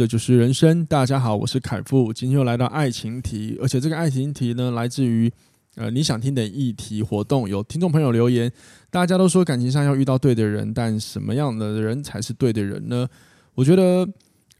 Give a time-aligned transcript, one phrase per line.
[0.00, 0.86] 这就是人生。
[0.86, 5.30] 大家好，我是凯富，今天又来到爱情题，而且这个爱情题呢，来自于
[5.74, 7.46] 呃你想听的议题活动。
[7.46, 8.50] 有听众朋友留言，
[8.88, 13.06] 大家都说感情上要遇到对的人，但什么样的人才是对的人呢？
[13.54, 14.08] 我觉得，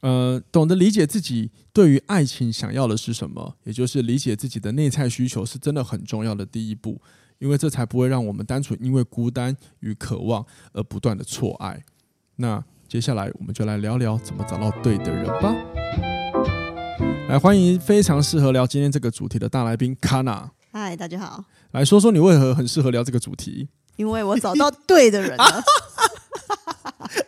[0.01, 7.01] 呃，懂得理解自己对于爱情想要的是什么，也就是理解自己的内在需求，是真的很重要的第一步，
[7.39, 11.83] 因为这才不会让我们单纯因为孤单与渴望而不断的错爱。
[12.37, 12.63] 那。
[12.91, 15.55] 接下来我们就来聊聊怎么找到对的人吧。
[17.29, 20.49] 来，欢迎非常适合聊今天这个主题的大来宾 Kana。
[20.73, 21.45] 嗨，大家好。
[21.71, 23.69] 来说说你为何很适合聊这个主题？
[23.95, 25.63] 因为我找到对的人了。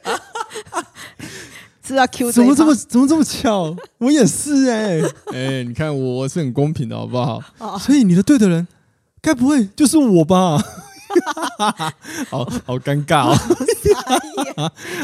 [1.86, 2.32] 是要 Q？
[2.32, 3.76] 怎么这么怎么这么巧？
[3.98, 7.40] 我也是哎、欸、 哎、欸，你看我是很公平的好不好？
[7.58, 8.66] 哦、所以你的对的人，
[9.20, 10.60] 该不会就是我吧？
[12.30, 13.36] 好好尴尬哦！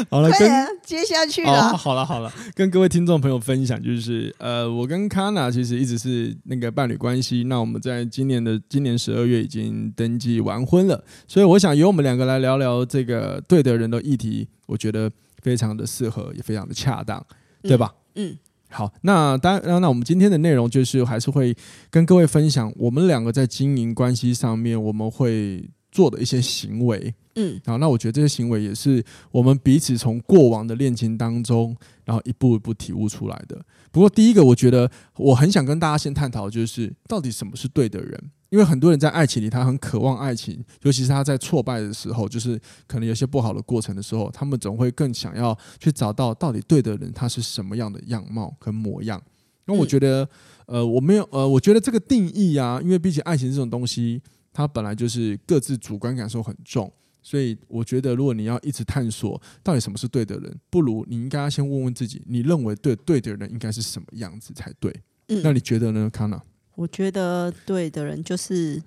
[0.09, 0.49] 好了，跟
[0.83, 1.75] 接下去了。
[1.77, 7.43] 好了好了，跟各位听众朋友分享，就是呃，我跟 Kana 其实一直是那个伴侣关系。
[7.45, 17.23] 那我们在今年的今年十二月已经登记完婚了，所以我想由我们两个来聊聊这个对的人的议题，我觉得非常的适合，也非常的恰当，
[17.61, 17.93] 对吧？
[18.15, 18.37] 嗯
[18.69, 21.55] 好，那当然，那我们今天的内容就是还是会
[21.89, 25.69] 跟各位分享我们两个在经营关系上面我们会。
[25.91, 33.59] 做的一些行为，嗯，好，那我觉得这些行为也是我们彼此从过往的恋情当中，然后一步一步体悟出来的。
[33.91, 38.31] 不过，第一个，我觉得我很想跟大家先探讨，就是到底什么是对的人？
[38.49, 49.21] 因为很多人在爱情里，他很渴望爱情，尤其是他在挫败的时候，就是可能有些不好的过程的时候，他们总会更想要去找到到底对的人，他是什么样的样貌跟模样。
[49.65, 50.27] 那我觉得，
[50.65, 54.21] 呃，我没有，呃，我觉得这个定义啊，因为毕竟爱情这种东西。
[54.59, 64.93] 它本来就是各自主观感受很重，所以我觉得，如果你要一直探索到底什么是对的人，不如你应该要先问问自己，你认为对对的人应该是什么样子才对？
[65.29, 66.41] 嗯，那你觉得呢，Kana？
[66.75, 68.83] 我觉得对的人就是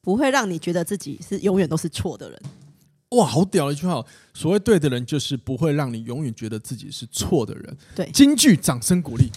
[0.00, 2.42] 不会让你觉得自己是永远都是错的人。
[3.10, 4.04] 哇，好屌的一句话！
[4.34, 7.76] 所谓对的人，就是不会让你永远觉得自己是错的人。
[7.94, 9.30] 对，金句，掌声鼓励。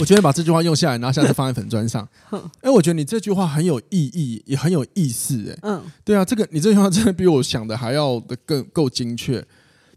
[0.00, 2.08] 我觉得把这句话用下来，然后下次放在粉砖上。
[2.62, 5.50] 哎，我觉得你这句话很有意义，也很有意思。
[5.50, 9.44] 哎，嗯，对啊，这个你这句话真的比我想的还要的更够精确。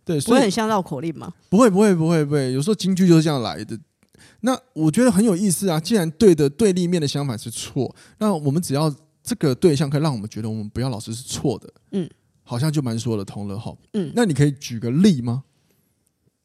[0.03, 1.31] 对，所以不会很像绕口令吗？
[1.50, 2.52] 不会，不会，不会，不会。
[2.52, 3.80] 有时候京剧就是这样来的。
[4.41, 5.80] 那我觉得很有意思啊。
[5.80, 8.94] 既然对的对立面的相反是错，那我们只要
[9.24, 12.09] 这个对象可以让我们觉得我们不要老是是错的，嗯，
[12.44, 13.74] 好像就蛮说得通了哈。
[13.94, 15.44] 嗯，那你可以举个例吗？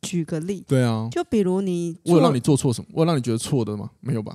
[0.02, 2.88] 举个例，对啊，就比如你，我有让你做错什么？
[2.92, 3.90] 我有让你觉得错的吗？
[4.00, 4.34] 没有吧？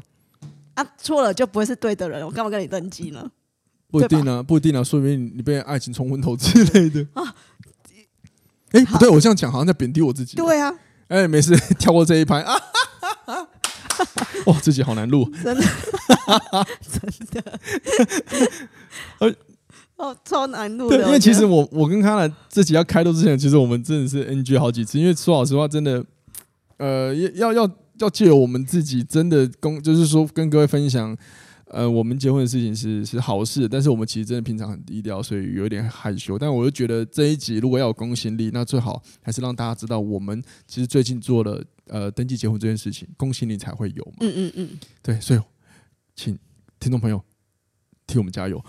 [0.76, 3.30] 啊，错了就不会是对的人，我干嘛跟你登记呢？
[3.90, 7.36] 不一定啊，不一定啊，说明你被爱情冲昏头之类的 啊。
[8.72, 10.36] 哎，不对，我这样讲好像在贬低我自己。
[10.36, 10.74] 对啊，
[11.08, 12.56] 哎，没事， 跳过这一拍啊。
[14.48, 15.64] 哇，自己好难录，真的，
[16.92, 17.60] 真的。
[19.20, 19.34] 呃。
[20.04, 20.98] 哦，超难录的。
[20.98, 25.00] 对，因为其实我我跟他俩自己要开录之前，其实我们真的是 NG 好几次。
[25.00, 26.04] 因为说老实话，真的，
[26.76, 27.70] 呃，要要
[28.00, 31.16] 要借由我们自己真的公，就是说跟各位分享，
[31.68, 36.38] 呃，我们结婚的事情是是好事，但是我们其实真的平常很低调，所以有点害羞。
[36.38, 44.18] 但我就觉得这一集如果要有公信力，那最好还是让大家知道我们其实最近做了呃登记结婚这件事情，公信力才会有嘛。
[44.20, 44.70] 嗯嗯嗯，
[45.02, 45.40] 对，所以
[46.14, 46.38] 请
[46.78, 47.24] 听众朋友。
[48.06, 48.60] 替我们加油！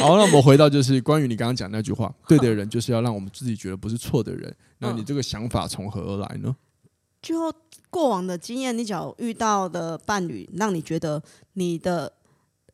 [0.00, 4.54] 好，那我们回到就是关于你刚刚讲那句话，对的人就是要让我们自己觉得不是错的人。
[4.78, 6.54] 那你这个想法从何而来呢？
[7.22, 7.52] 就
[7.88, 11.22] 过往的经验，你只要遇到的伴侣让你觉得
[11.52, 12.12] 你的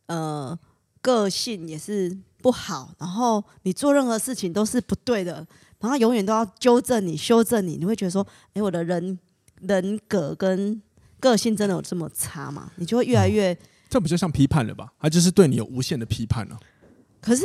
[0.06, 0.58] 呃
[1.02, 5.46] 个性也是不好，然后你做任何事情都是不对的，
[5.81, 9.19] 然后永远都要纠正你、修正你，你会觉得说：哎，我的人
[9.61, 10.81] 人格跟
[11.20, 12.73] 个性真的有这么差吗？
[12.76, 13.56] 你就会越来越。
[13.88, 14.93] 这不就像批判了吧？
[15.00, 16.58] 他就是对你有无限的批判了。
[17.20, 17.44] 可是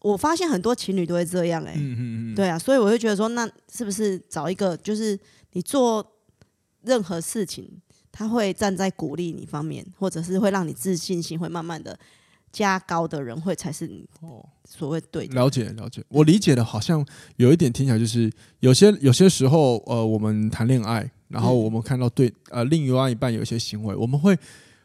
[0.00, 5.18] 我发现很多情侣都会这样哎、欸，嗯嗯嗯，对啊，所以我就觉得说，那是不是找一个就是
[5.52, 6.04] 你做
[6.82, 7.68] 任何事情，
[8.10, 11.98] 他会站在鼓励你方面，或者是会让你自信心会慢慢的
[12.52, 15.34] 加高的人，会才是你哦所谓对的。
[15.34, 17.04] 了解了解，我理解的好像
[17.36, 21.10] 有一点听起来就是有些有些时候呃，我们谈恋爱。
[21.30, 24.36] 然后我们看到对呃另外一半有一些行为，我们会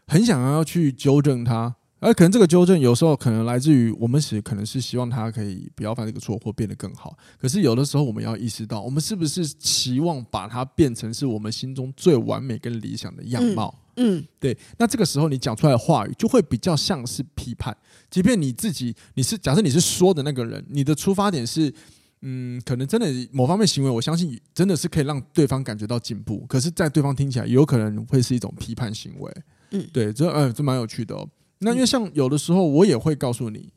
[0.08, 1.76] 很想要去纠正他。
[2.02, 7.18] 而可能这个纠正有时候可能来自于我们是可能是希望他可以不要犯这个错或变得更好。
[7.40, 13.74] 可是有的时候我们要意识到，我们是不是期望把它变成是我们心中最完美跟理想的样貌？
[13.96, 14.56] 嗯，嗯对。
[14.78, 17.76] 那这个时候你讲出来的话语就会比较像是批判，
[18.12, 21.74] 即便你自己你是假设你是说的那个人，你的出发点是
[22.22, 26.46] 嗯，可能真的某方面行为，我相信真的是可以让对方感觉到进步。
[26.48, 29.32] 可是，在对方听起来有可能会是一种批判行为。
[29.72, 31.28] 嗯，对，这呃这蛮有趣的哦。
[31.60, 33.72] 那因为像有的时候我也会告诉你，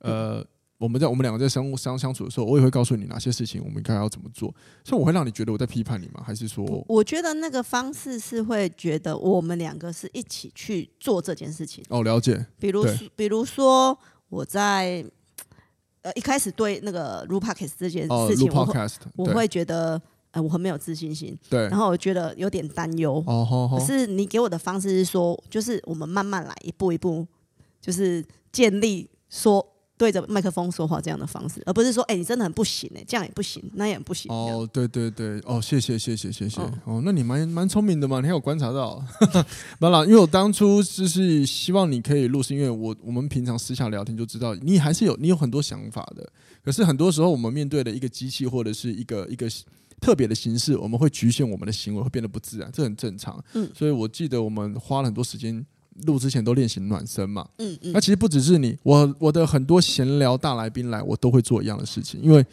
[0.00, 0.44] 呃，
[0.78, 4.54] 我们在我们两个在相相相处的时候，我也会告诉你哪些事情我们应该要怎么做。
[4.84, 6.22] 所以我会让你觉得我在批判你吗？
[6.24, 11.82] 还是说，我觉得那个方式是会觉得我们两个是一起去做这件事情。
[11.88, 12.46] 哦，了解。
[12.58, 12.84] 比如，
[13.16, 13.98] 比如说
[14.28, 15.04] 我在
[16.02, 20.00] 呃一开始对那个录 podcast 这件事情，哦、我会觉得
[20.34, 23.24] 呃我很没有自信心，对，然后我觉得有点担忧。
[23.26, 23.78] 哦，好好。
[23.78, 27.26] 可是你给我的方式是说，就是我们慢慢来，一步一步。
[27.80, 29.62] 就是建立说
[29.98, 34.32] 对着麦克风说话这样的方式，而不是说哎、欸，你真的很不行哎、欸，这样也不行，那也不行。
[34.32, 36.62] 哦，对对对，哦，谢谢谢谢谢谢。
[36.62, 39.04] 哦，哦，那你蛮蛮聪明的嘛，你还有观察到。
[39.78, 46.26] 当然，因为我当初就是希望你可以录，是因为我我们平常私下聊天就知道你还是有你有很多想法的。
[46.64, 49.46] 可是很多时候我们面对的一个机器或者是一个一个
[50.00, 53.42] 特别的形式，我们会局限我们的行为，会变得不自然，这很正常。
[53.54, 55.64] 嗯，所以我记得我们花了很多时间。
[56.06, 62.44] 录之前都练习暖身嘛，嗯嗯，那其实不只是你，我我的很多闲聊大来宾来，我都会做一样的事情，因为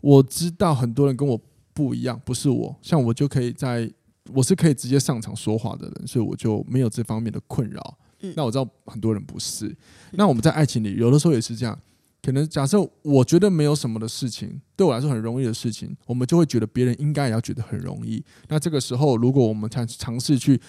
[0.00, 1.38] 我知道很多人跟我
[1.74, 3.92] 不一样，不是我，像我就可以在，
[4.32, 7.98] 我是可以直接上场说话的人，所以我就没有这方面的困扰。
[8.22, 9.76] 嗯，那我知道很多人不是，
[10.12, 11.78] 那我们在爱情里有的时候也是这样，
[12.28, 18.22] 可能假设我觉得没有什么的事情，对我来说很容易的事情，我们就会觉得别人应该也要觉得很容易。
[18.48, 20.60] 那这个时候，如果我们才尝试去。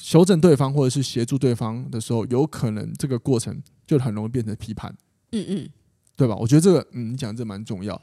[0.00, 4.92] 修正对方或者是协助对方的时候，有可能这个过程就很容易变成批判。
[5.30, 5.68] 嗯嗯，
[6.16, 6.34] 对吧？
[6.34, 8.02] 我觉得这个，嗯，你讲这蛮重要，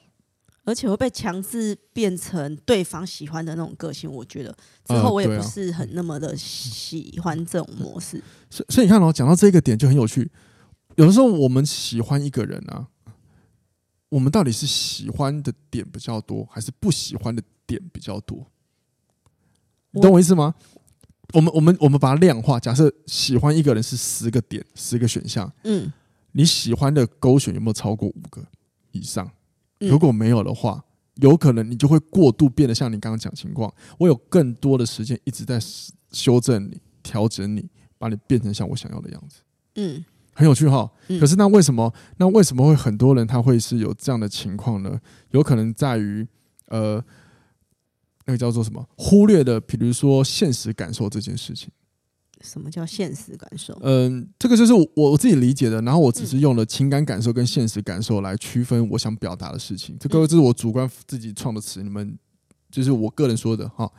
[0.63, 4.09] 而且会被强制变成对方喜欢的那种个性。
[4.09, 4.55] 我觉得
[4.85, 8.23] 之后我也不是很那么的喜欢这种模式。
[8.49, 10.31] 所以，所以你看哦，讲到这个点就很有趣。
[10.95, 12.87] 有的时候我们喜欢一个人啊，
[14.11, 18.45] 我们到底是喜欢的点比较多，还是不喜欢的点比较多？
[19.91, 20.53] 你懂我意思吗？
[21.33, 25.89] 我们我们我们把它量化，假设喜欢一个人是十个点，十个选项，嗯，
[26.33, 28.45] 你喜欢的勾选有没有超过五个
[28.91, 29.31] 以上？
[29.79, 30.83] 如果没有的话，
[31.15, 35.57] 有可能你就会过度变得像你刚刚讲情况，我有更多的时间一直在
[36.11, 39.37] 修正你、调整你，把你变成像我想要的样子，
[39.75, 40.03] 嗯，
[40.33, 40.89] 很有趣哈。
[41.19, 41.94] 可是那为什么？
[42.18, 45.00] 那为什么会很多人他会是有这样的情况呢？
[45.31, 46.28] 有可能在于
[46.68, 47.04] 呃。
[48.28, 48.88] 那个叫做什么？
[48.95, 51.69] 忽略的，比如说现实感受这件事情。
[52.42, 53.78] 什么叫现实感受？
[53.81, 55.81] 嗯，这个就是我我自己理解的。
[55.81, 59.98] 然后我只是用了情感感受跟现实感受来区分我想表达的事情。
[60.00, 62.16] 这个这是我主观自己创的词，你们
[62.69, 63.92] 就是我个人说的哈。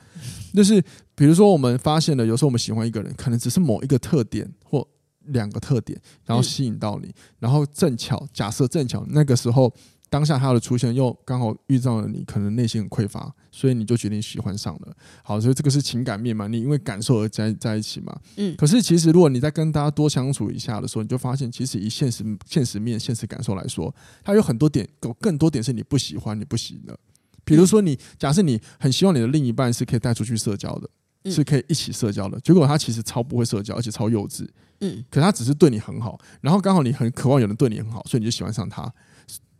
[0.55, 0.81] 就是
[1.17, 4.87] 比如说，我们发现了有时候我们喜欢一个人，可能只是某一个特点或
[5.26, 9.72] 两个特点，然后吸引到你，然后正巧假设正巧那个时候。
[10.12, 14.94] 当下他的出现又刚好遇到了你，可能内心很匮乏，所以你就决定喜欢上了。
[15.24, 18.14] 好，所以这个是情感面嘛，你因为感受而在在一起嘛。
[18.36, 18.54] 嗯。
[18.54, 26.94] 可是其实如果你在跟大家多相处一下的时候，你就发现，其实以现实现实面、现实感受来说，它有很多点，有更多点是你不喜欢、你不行的。
[27.43, 30.91] 比如说，你假设你很希望你的另一半是可以带出去社交的，
[31.31, 34.48] 是可以一起社交的，结果他其实超不会社交，而且超幼稚。
[34.81, 35.05] 嗯。
[35.10, 38.93] 可他只是对你很好，然后刚好你很渴望有人对你很好，所以你就喜欢上他。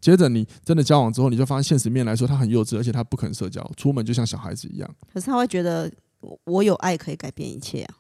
[0.01, 4.95] 接着你真的交往之后，你就发现现实面来说他很幼稚，而且他不肯社交，出门就像小孩子一样。
[5.13, 5.89] 可是他会觉得
[6.45, 7.95] 我有爱可以改变一切啊。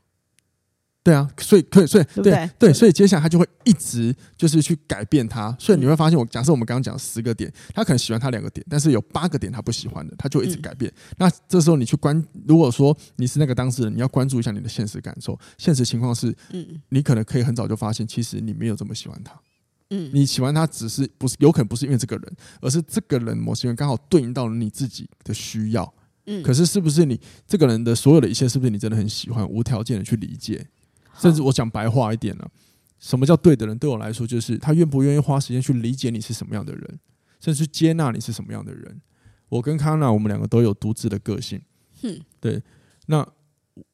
[1.04, 5.54] 对啊，所以可以，所以对对，所以接下来他就会一直就是去改变他。
[5.58, 10.88] 所以你会发现，我假设我们刚刚讲十个点，他可能喜欢他两个点，但是有八个点他不喜欢的，他就一直改变。
[10.92, 15.36] 嗯、那这时候你去关，如果说你是那个当事人，你要关注一下你的现实感受。
[15.58, 19.34] 现实情况是，嗯，你可能可以很早就发现，其实你没有这么喜欢他。
[19.90, 25.92] 嗯，你喜欢他只是不是有可能不是因为这个人，而是这个人某些人刚好对应到了你自己的需要。
[26.26, 30.64] 嗯，可是是不是你这个人的所有的一切，是不是你真的很喜欢，无条件的去理解？
[31.18, 32.48] 甚至我讲白话一点呢，
[32.98, 33.76] 什么叫对的人？
[33.78, 37.00] 对我来说，就是他愿不愿意花时间去理解你是什么样的人，
[37.40, 39.00] 甚至去接纳你是什么样的人。
[39.48, 41.60] 我跟康娜，我们两个都有独自的个性。
[42.02, 42.62] 嗯，对。
[43.06, 43.26] 那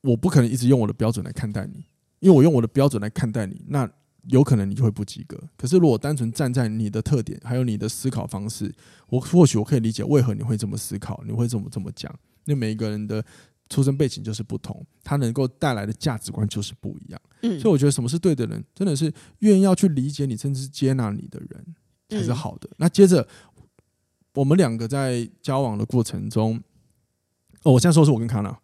[0.02, 1.84] 我不可能一直用我的标准来看待你，
[2.20, 3.90] 因为我用我的标准来看待你，那。
[4.30, 5.40] 有可能你就会不及格。
[5.56, 8.70] 可是如果单纯站在你的特点，还有你的思考方式，
[9.08, 12.14] 我或许我可以理解为何你会这么思考，你会这么这么讲。
[12.44, 13.24] 那每一个人的
[13.68, 17.20] 出生背景就是不同，他能够带来的价值观就是不一样。
[17.42, 21.74] 嗯，所以我觉得什么是对的人，真的是愿意要去理解你，甚至接纳你的人
[22.08, 22.68] 才是好的。
[22.70, 23.26] 嗯、那接着
[24.34, 26.62] 我们两个在交往的过程中，
[27.62, 28.58] 哦，我现在说是我跟康娜，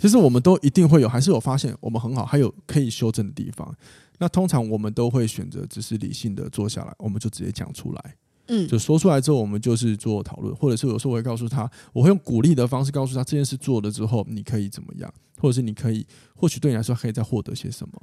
[0.00, 3.74] 其实我们都一定会有，还是有发现我们很好，还有可以修正的地方。
[4.18, 8.16] 那通常我们都会选择只是理性的坐下来，我们就直接讲出来。
[8.50, 16.04] 嗯，就说出来之后，我们就是做讨论，或者是有时候我会告诉他，我会用鼓励的方式告诉他这件事做了之后，你可以怎么样，或者是你可以，
[16.34, 18.02] 或许对你来说可以再获得些什么。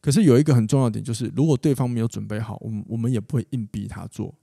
[0.00, 4.34] 可是有一个很重要的点，就是如果对方没有准备好，我们我们也不会硬逼他做。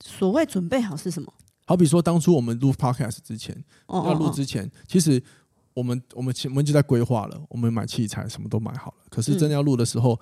[0.00, 1.30] 所谓准备好是什么？
[1.66, 5.22] 好比说当初我们录 podcast 之前，要录之前，其实
[5.74, 10.18] 我们我们前我们就在规划了，我们买器材什么都买好了，可是真的要录的时候。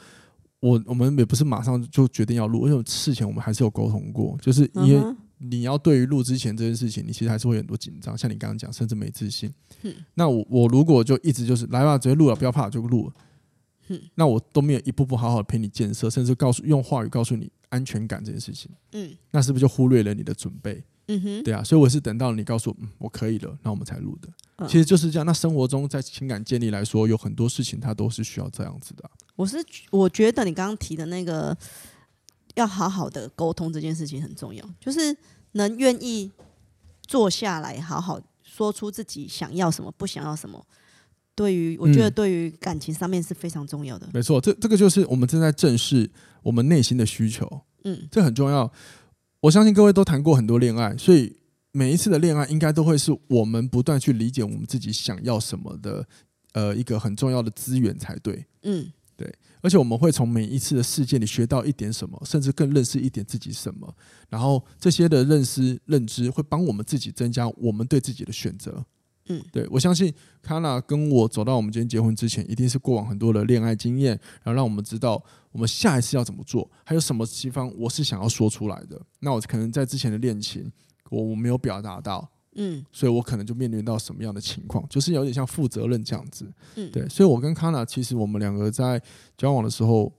[0.64, 9.52] 我我们也不是马上就决定要录，因为事前我们还是有沟通过，就是因为你要对于录之前这件事情，你其实还是会有很多紧张，像你刚刚讲，甚至没自信。
[10.14, 13.98] 那我我如果就一直就是来吧，直接录了，不要怕，就录了。
[14.14, 18.70] 那我都没有一步步好好的陪你建设，甚至告诉用话语告诉你安全感这件事情。
[18.92, 20.82] 嗯那是不是就忽略了你的准备？
[21.06, 24.28] 嗯哼，对啊，所以我是等到你告诉我，嗯，我可以了，那我们才录的。
[24.68, 25.26] 其实就是这样。
[25.26, 29.10] 那生活中在情感建立来说，有很多事情它都是需要这样子的。
[29.36, 29.56] 我是
[29.90, 31.56] 我觉得你刚刚提的那个
[32.54, 35.16] 要好好的沟通这件事情很重要，就是
[35.52, 36.30] 能愿意
[37.02, 40.64] 坐下来好好说出自己想要什么，不想要什么。
[41.34, 44.08] 对于我觉得对于感情上面是非常重要的。
[44.14, 46.08] 没错，这这个就是我们正在正视
[46.44, 47.60] 我们内心的需求。
[47.82, 48.72] 嗯，这很重要。
[49.44, 51.36] 我相信各位都谈过很多恋爱，所以
[51.70, 56.06] 每一次的恋爱应该都会是我们不断去理解我们自己想要什么的，
[56.54, 58.46] 呃，一个很重要的资源才对。
[58.62, 59.30] 嗯，对。
[59.60, 63.94] 而且我们会从每一次的事件里学到一点什么，甚至更认识一点自己什么。
[64.30, 68.82] 然后这些的认识认知会帮我们自己增加我们对自己的选择。
[69.28, 75.22] 嗯，对，我相信卡娜跟我走到我们今天结婚之前，一定是过往很多的恋爱经验，然后让我们知道
[75.54, 79.00] 我们下一次要怎么做，还有什么地方我是想要说出来的。
[79.20, 80.68] 那我可能在之前的恋情，
[81.10, 86.52] 我我没有表达到，嗯，所以我可能就面临到什么样的情况，就是有点像负责任这样子。
[86.74, 89.00] 嗯，对，所以我跟康娜其实我们两个在
[89.38, 90.12] 交往的时候，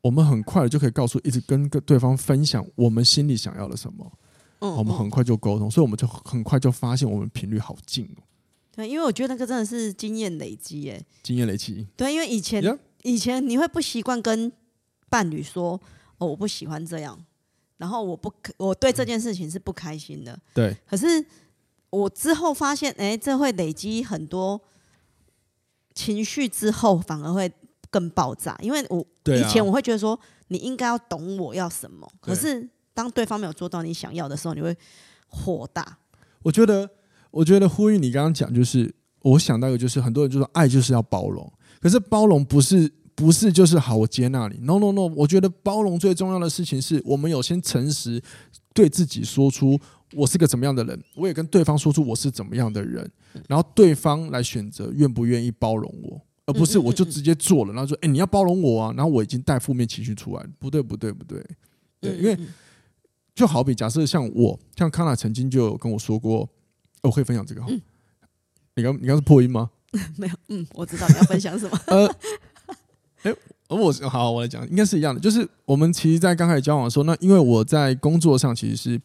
[0.00, 4.10] 我们很快就可以告诉，一直跟跟对方分享我们心里想要的什么。
[4.60, 8.22] 嗯我们很快就沟通，所以我们就很快就发现我们频率好近哦。
[8.74, 11.04] 对，因为我觉得那个真的是经验累积耶。
[11.22, 11.86] 经验累积。
[11.96, 12.62] 对，因为以前?
[13.04, 14.52] 以前你会不习惯跟
[15.08, 15.80] 伴侣说
[16.18, 17.16] ：“哦，我不喜欢这样。”
[17.78, 20.36] 然后我不我对这件事情是不开心的。
[20.52, 20.76] 对。
[20.84, 21.24] 可是
[21.90, 24.60] 我之后发现，哎，这会累积很多
[25.94, 27.50] 情绪，之后反而会
[27.88, 28.58] 更爆炸。
[28.60, 30.18] 因为我以前我会觉得说，
[30.48, 32.68] 你应该要懂我要什么，可是。
[32.96, 34.72] 当对方没有做到你想要的时候，你会
[35.26, 35.98] 火大。
[36.44, 36.88] 我觉得，
[37.32, 41.52] 我觉得呼吁你刚刚讲，就是我想到一个，就是很多人就说爱就是要包容，
[41.84, 44.56] 可是包容不是不是就是好，我接纳你。
[44.62, 48.22] No No No，我觉得包容最重要的事情是我们有先诚实
[48.72, 49.78] 对自己说出
[50.14, 53.06] 我是个怎么样的人，我也跟对方说出我是怎么样的人，
[53.48, 61.44] 然后对方来选择愿不愿意包容我，而不是我就直接做了，然后说哎、欸、你要包容我啊，然后我已经带负面情绪出来，不对不对不对，
[62.00, 62.38] 对，因为。
[63.34, 66.48] 就好比假设像我，像康纳曾经就有跟我说过，
[67.02, 67.66] 我可以分享这个哈。
[67.68, 67.82] 嗯、
[68.76, 69.72] 你刚你刚是破音吗？
[70.16, 71.78] 没有，嗯，我知道你要分享什么。
[71.86, 72.06] 呃，
[73.22, 73.36] 哎、欸，
[73.68, 75.20] 我好，好，我来讲，应该是一样的。
[75.20, 79.00] 就是我们其实，在刚开始交往的时候，那因为我在工作上其实是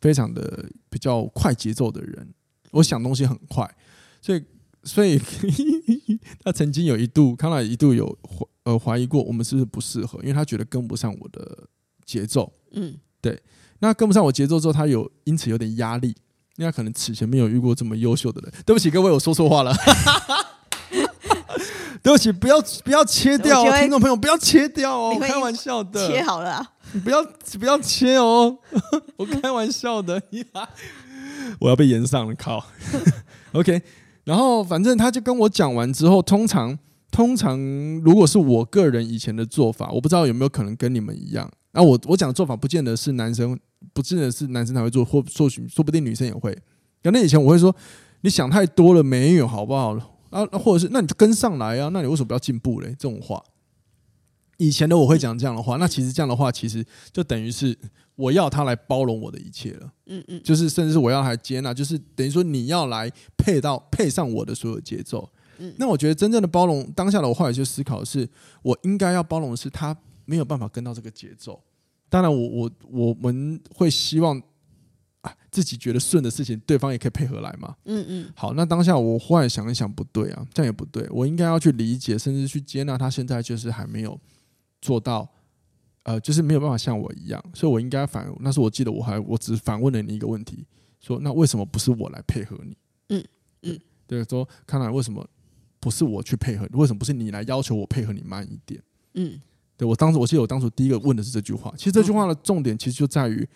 [0.00, 2.28] 非常的比较快节奏的人，
[2.70, 3.68] 我想东西很快，
[4.20, 4.44] 所以
[4.82, 5.20] 所以
[6.44, 11.66] 他曾经有一度，康纳一度有怀呃怀疑过我们是不是不适合，因为他觉得跟不上我的
[12.04, 12.52] 节奏。
[12.72, 13.40] 嗯，对。
[13.80, 16.14] 那跟不上我节奏之后，他有因此有点压力，
[16.56, 18.52] 因为他可能此前没有遇过这么优秀的人。
[18.64, 19.74] 对不起各位，我说错话了。
[22.02, 26.06] 对不起，不要不要切掉哦，听众朋友不要切掉哦，开玩笑的。
[26.06, 27.24] 切好了啊，你不要
[27.58, 28.58] 不要切哦，
[29.16, 30.20] 我开玩笑的。
[31.58, 32.62] 我要被延上了，靠。
[33.52, 33.80] OK，
[34.24, 36.78] 然后反正他就跟我讲完之后，通常
[37.10, 37.58] 通常
[38.04, 41.50] 如果是我个人以前的做法，我不知道有没有可能跟你们一样。
[41.74, 43.58] 那、啊、我我讲的做法不见得是男生，
[43.92, 46.56] 不见得是男生才会做，或或许说不定女生也会。
[47.02, 47.74] 可能以前我会说，
[48.20, 49.90] 你想太多了，没有好不好？
[50.30, 52.90] 啊，或者是那你就跟上来啊，那你为什么不要进步嘞？
[52.90, 53.42] 这种话，
[54.56, 55.76] 以前的我会讲这样的话。
[55.76, 57.76] 那其实这样的话，其实就等于是
[58.14, 59.92] 我要他来包容我的一切了。
[60.06, 65.28] 嗯嗯，就是甚至是我要他来接纳，就是等于说你要来配到配上我的所有节奏。
[65.58, 68.28] 嗯，那我觉得真正的包容，当下的我后来就思考的是，
[68.62, 69.96] 我应该要包容的是他。
[70.24, 71.62] 没有办法跟到这个节奏，
[72.08, 74.40] 当然我我我们会希望，
[75.22, 77.76] 啊自己觉得顺的事情，对方也可以配合来嘛。
[77.84, 78.32] 嗯嗯。
[78.36, 84.18] 好，那当下我忽然想一想，不对啊，这样也不对，我应该要去理解，甚至去接纳他现在就是还没有
[84.80, 85.28] 做到，
[86.02, 88.30] 呃，就是没有办法像我一样，所以我应该反。
[88.40, 90.66] 那时候我记得我还我只反问了你一个问题，
[91.00, 92.76] 说那为什么不是我来配合你？
[93.08, 93.24] 嗯
[93.62, 93.80] 嗯。
[94.06, 95.26] 对，说看来为什么
[95.80, 96.76] 不是我去配合你？
[96.78, 98.82] 为什么不是你来要求我配合你慢一点？
[99.14, 99.40] 嗯。
[99.84, 101.72] 对，我当时，我记得我当初第一个问的是这句话。
[101.76, 103.46] 其实这句话的重点，其实就在于，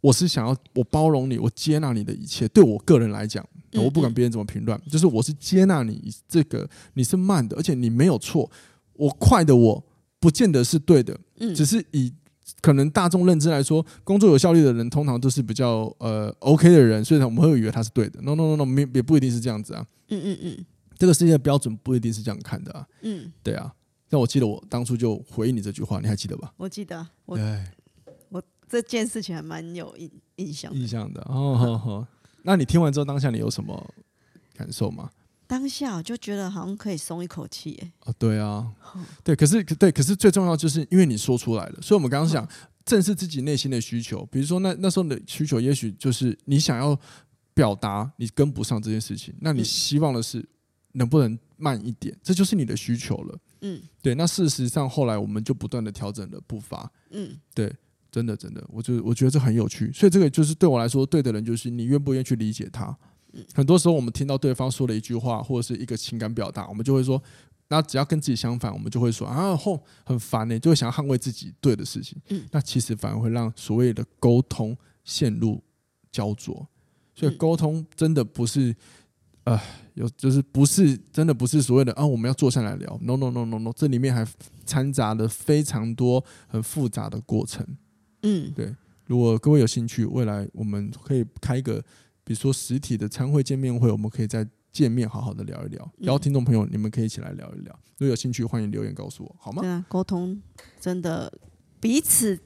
[0.00, 2.48] 我是想要我包容你，我接纳你的一切。
[2.48, 8.50] 对我个人来讲，我不管别人怎么评论，就是我是接纳你这个，你是慢的，而且你没有错。
[8.94, 9.82] 我快的我
[10.18, 11.16] 不见得是对的，
[11.54, 12.12] 只是以
[12.60, 18.20] 可能大众认知来说，工作有效率的人通常都是比较呃 OK 的人，所以我们会以为他是对的。
[18.22, 19.86] No No No No，没也不一定是这样子啊。
[20.08, 20.64] 嗯嗯嗯，
[20.98, 22.84] 这个世界的标准不一定是这样看的啊。
[23.02, 23.72] 嗯，对啊。
[24.10, 26.52] 但我记得我当初就回应你这句话，你还记得吧？
[26.56, 27.38] 我记得，我
[28.28, 31.22] 我这件事情还蛮有印印象印象的。
[31.28, 32.06] 哦，好好。
[32.42, 33.94] 那你听完之后，当下你有什么
[34.54, 35.08] 感受吗？
[35.46, 37.92] 当下我就觉得好像可以松一口气，哎。
[38.06, 38.72] 哦，对啊，
[39.22, 42.48] 对，可是对，可是最重要就是因为你说出来了，所以我们刚刚想
[42.84, 44.26] 正视自己内心的需求。
[44.26, 46.98] 比如说那那时候的需求，也许就是你想要
[47.54, 50.44] 表达你跟不上这件事情，那你希望的是
[50.92, 53.38] 能不能慢一点，这就是你的需求了。
[53.62, 56.90] 嗯，对，那事实上后来我们就不断的调整了步伐。
[57.10, 57.70] 嗯，对，
[58.10, 62.96] 真的真的，我就我觉得这很有趣，所以这个就是对我来说，对的人就是你愿不愿意去理解他。
[63.32, 67.22] 嗯，很多时候我们听到对方说了一句话或者是一个情感表达，我们就会说，
[67.68, 72.20] 那只要跟自己相反，我们就会说啊，吼，很烦呢，就会想要捍卫自己对的事情。
[72.30, 75.62] 嗯，那其实反而会让所谓的沟通陷入
[76.10, 76.66] 焦灼，
[77.14, 78.74] 所以沟通真的不是。
[79.50, 79.60] 呃，
[79.94, 82.96] 有就是不是真的不是所谓的啊，我们要坐下来聊。
[83.02, 84.24] No no no no no，这里面还
[84.64, 87.66] 掺杂了非常多很复杂的过程。
[88.22, 88.72] 嗯，对。
[89.06, 91.80] 如果各位有兴趣，未来我们可以开一个，
[92.22, 95.92] 比如说实体的参会见面会，我们可以再见面好好的聊一聊。
[95.98, 97.76] 然后听众朋友，你们可以一起来聊一聊。
[97.98, 99.62] 如果有兴趣，欢迎留言告诉我，好吗？
[99.62, 100.40] 对啊，沟通
[100.78, 101.32] 真的
[101.80, 102.38] 彼此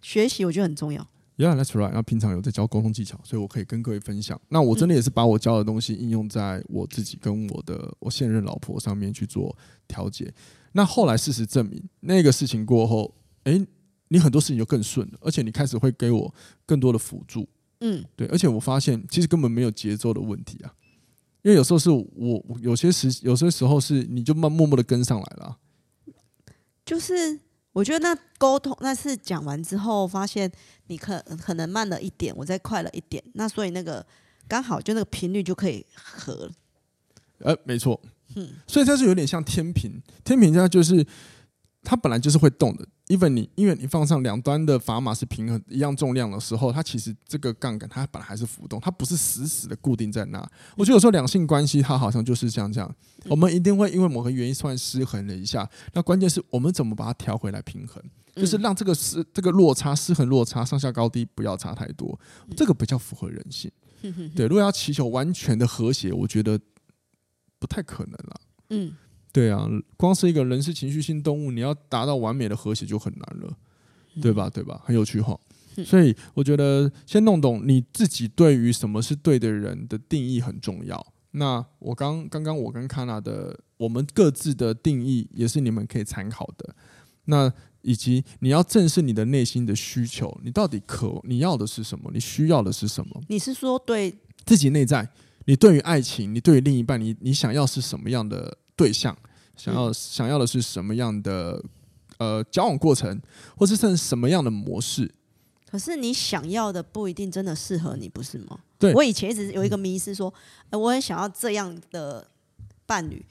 [0.00, 1.06] 学习，我觉得很重要。
[1.36, 1.92] Yeah, that's right。
[1.92, 4.40] 那平常有在教沟通技巧，所以我可以跟各位分享。
[4.48, 9.54] 那我真的也是把我教的东西应用在我自己跟我的我现任老婆上面去做
[9.86, 10.32] 调节。
[10.72, 13.66] 那后来事实证明，那个事情过后，诶，
[14.08, 17.46] 你很多事情就更顺了，而且你开始会给我更多的辅助。
[17.80, 18.26] 嗯，对。
[18.28, 20.72] 而且我发现其实根本没有节奏的问题啊，
[21.42, 25.58] 因为有时候是我有些时有些时候是你就慢默默的跟上来了，
[26.86, 27.40] 就是。
[27.76, 30.50] 我觉得那沟通那次讲完之后，发现
[30.86, 34.04] 你可可能慢了一点，我再快了一点，那所以那个
[34.48, 36.52] 刚好就那个频率就可以合了。
[37.40, 38.00] 呃，没错，
[38.34, 41.06] 嗯，所以它是有点像天平，天平它就是
[41.88, 42.84] 它本来就是会动的。
[43.06, 50.44] even 你，因为你放上两端的砝码是平衡一样重量的时候，它其实这个杠杆它本来还是浮动，它不是死死的固定在那。
[50.76, 52.92] 我觉得有时候两性关系它好像就是像这样，
[53.28, 58.02] 我们一定会因为某个原因突然失衡了一下，那关键是我们怎么把它调回来平衡，
[58.34, 62.18] 就是让这个失这个落差失衡落差上下高低不要差太多，
[62.56, 63.70] 这个比较符合人性。
[64.34, 66.58] 对，如果要祈求完全的和谐，我觉得
[67.60, 68.40] 不太可能了。
[68.70, 68.92] 嗯。
[69.36, 69.68] 对啊，
[69.98, 73.52] 光是一个人是情绪性动物，你要达到完美的和谐就很难了，
[74.22, 74.48] 对吧？
[74.48, 74.80] 对吧？
[74.82, 75.38] 很有趣哈。
[75.84, 81.06] 所以我觉得先弄懂你自己对于什么是对的人的定义很重要。
[81.32, 86.74] 那我刚刚刚我跟 Kana 的我们各自的定义也是你们可以参考的。
[87.26, 92.10] 那以及你要正视你的内心的需求，你到底渴你要的是什么？
[92.14, 93.20] 你需要的是什么？
[93.28, 94.14] 你是说对
[94.46, 95.06] 自己内在？
[95.44, 98.56] 你对于爱情，你对于另一半，你你想要是什么样的？
[98.76, 99.16] 对象
[99.56, 101.62] 想要想要的是什么样的
[102.18, 103.20] 呃交往过程，
[103.56, 105.10] 或是甚至什么样的模式？
[105.68, 108.60] 可是你想要的不一定真的适合你，不是吗？
[108.78, 110.32] 对，我以前一直有一个迷思说，
[110.70, 112.26] 呃，我很想要这样的
[112.86, 113.24] 伴侣，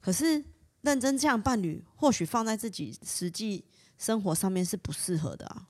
[0.00, 0.42] 可是
[0.82, 3.64] 认真这样伴侣，或许放在自己实际
[3.98, 5.66] 生活上面是不适合的啊。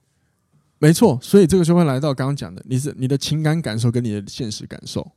[0.78, 5.10] 没错，所以这个就会来到刚刚讲的，你是你的情感感受跟你的现实感受。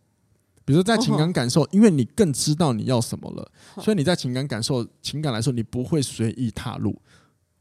[0.66, 6.98] 比如说，在情感感受，因为你更知道你要什么了，所以你在情感感受、情感来说，你不会随意踏入，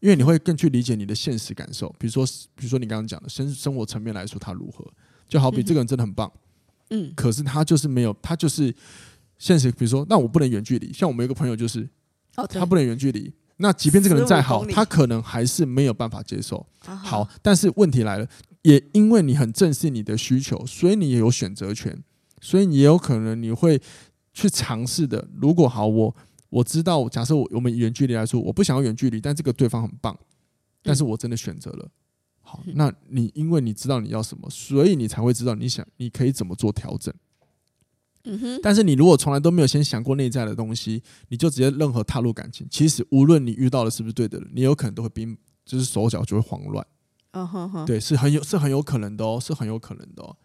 [0.00, 1.88] 因为你会更去理解你的现实感受。
[1.98, 4.86] 比如说，比如说你刚刚讲的生生活层面来说，他如何？
[5.28, 6.30] 就好比这个人真的很棒，
[6.90, 8.74] 嗯，可是他就是没有，他就是
[9.38, 9.70] 现实。
[9.72, 11.88] 比如说，那我不能远距离，像我们有个朋友就是，
[12.34, 13.32] 他不能远距离。
[13.56, 16.66] 那即便这个人再好，他可能还是没有办法接受。
[16.80, 18.28] 好，但是问题来了，
[18.62, 22.02] 也因为你很正视你的需求，所以你也有选择权。
[22.42, 23.80] 所以也有可能你会
[24.34, 25.26] 去尝试的。
[25.40, 26.14] 如果好，我
[26.50, 30.18] 我知道，假设我我们远距离来说，我不想要远距离，但这个对方很棒，
[30.82, 31.88] 但是我真的选择了，
[32.42, 37.14] 好，那你因为你知道你要什么，所以你才会知道你想你可以怎么做调整。
[38.24, 38.60] 嗯哼。
[38.62, 46.86] 但是你如果从来都没有先想过内在的东西，你就直接任何踏入感情，其实无论你遇到的是不是对的人，你有可能都会冰，就是手脚就会慌乱。
[47.30, 47.86] 嗯哼哼。
[47.86, 50.36] 对，是很有是很有可能的哦，是很有可能的哦。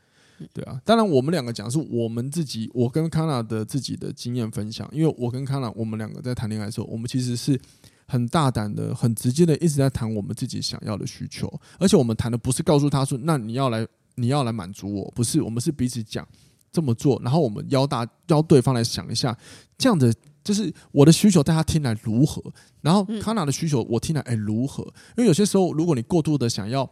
[0.53, 4.87] 对啊，当然我们两个讲的是我们自己，我跟康纳的自己的经验分享。
[4.91, 7.59] 因为我跟康纳，我们两个在谈恋爱的时候，我们其实是
[8.07, 11.51] 很大胆的、很直接的，一直在谈我们自己想要的需求。
[11.79, 16.27] 而且我们谈的不是告诉他说，那你要来，你要来满足我，不是，我们是彼此讲
[16.71, 19.35] 这么做，然后我们邀大邀对方来想一下，
[19.77, 22.41] 这样的就是我的需求，大家听来如何？
[22.81, 24.83] 然后康纳的需求，我听来哎如何？
[25.17, 26.89] 因为有些时候，如果你过度的想要。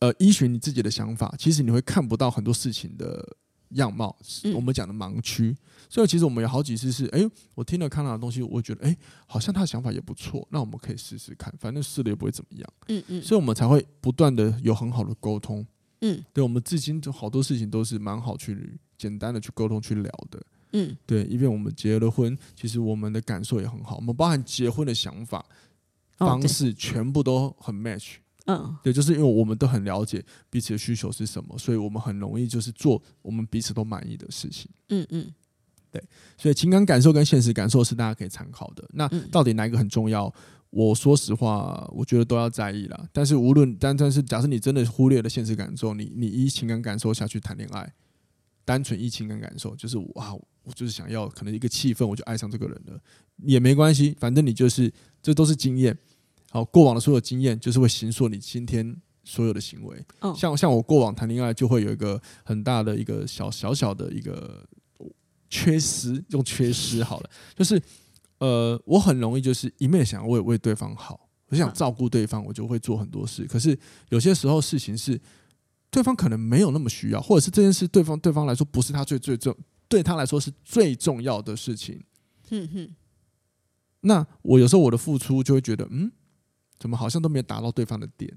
[0.00, 3.36] 呃，依循你自己的想法，其实你会看不到很多事情的
[3.70, 5.54] 样貌，是我们讲的盲区。
[5.88, 7.20] 所以其实我们有好几次是，哎，
[7.54, 12.72] 我听了康纳的东西，我觉得，哎，好像他的想法也不错，那我们可以试试看，反正试了也不会怎么样。
[12.88, 13.22] 嗯嗯。
[13.22, 15.66] 所以我们才会不断的有很好的沟通。
[16.00, 16.24] 嗯。
[16.32, 20.42] 对，我们至今就好多事情都是蛮好去简单的去沟通去聊的。
[20.72, 20.96] 嗯。
[21.04, 25.44] 对，因为我们结了婚，其实我们的感受也很好，我们包含结婚的想法、
[26.16, 28.14] 方式，全部都很 match。
[28.56, 34.70] 嗯，对，就是因为我们都很了解彼此的需求是什么，所以我们很容易就是做我们彼此都满意的事情。
[34.88, 35.32] 嗯嗯，
[35.90, 36.02] 对，
[36.36, 38.84] 所以情感感受跟现实感受是大家可以参考的。
[38.92, 40.32] 那到底哪一个很重要？
[40.70, 43.08] 我说实话，我觉得都要在意啦。
[43.12, 47.92] 但是无论但但是，假设你真的忽略了现实感受，你你依情感感受下去谈恋爱，
[48.64, 50.32] 单纯依情感感受，就是哇，
[50.62, 53.00] 我就是想要可能一个气氛，我就爱上这个人了，
[53.38, 55.98] 也没关系，反正你就是这都是经验。
[56.52, 60.04] 好，过往的所有经验就是会形塑你今天所有的行为。
[60.18, 64.66] 哦、像像我过往谈恋爱就会有一个很大的一个小小小的一个
[65.48, 67.80] 缺失，用缺失好了，就是
[68.38, 73.44] 呃，我很容易就是一面想要为为对方好，我想照顾对方，我就会做很多事。
[73.44, 75.20] 可是有些时候事情是
[75.88, 82.02] 对方可能没有那么需要，或者是这件事对方对方来说不是他最最重，对他来说是最重要的事情。
[84.00, 86.10] 那我有时候我的付出就会觉得嗯。
[86.80, 88.36] 怎么好像都没有达到对方的点？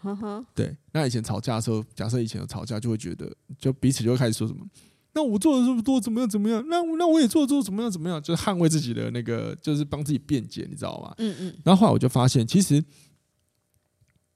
[0.00, 0.76] 呵呵，对。
[0.92, 4.66] 那以前吵架的时候，假设以前有吵架，就会觉得，就彼此就会开始说什么？
[5.12, 6.28] 那我做的这么多，怎么样？
[6.28, 6.64] 怎么样？
[6.68, 7.90] 那那我也做做怎么样？
[7.90, 8.20] 怎么样？
[8.20, 11.14] 就是捍卫自己的那个，就是帮自己辩解，你知道吗？
[11.18, 11.54] 嗯嗯。
[11.62, 12.82] 然后后来我就发现，其实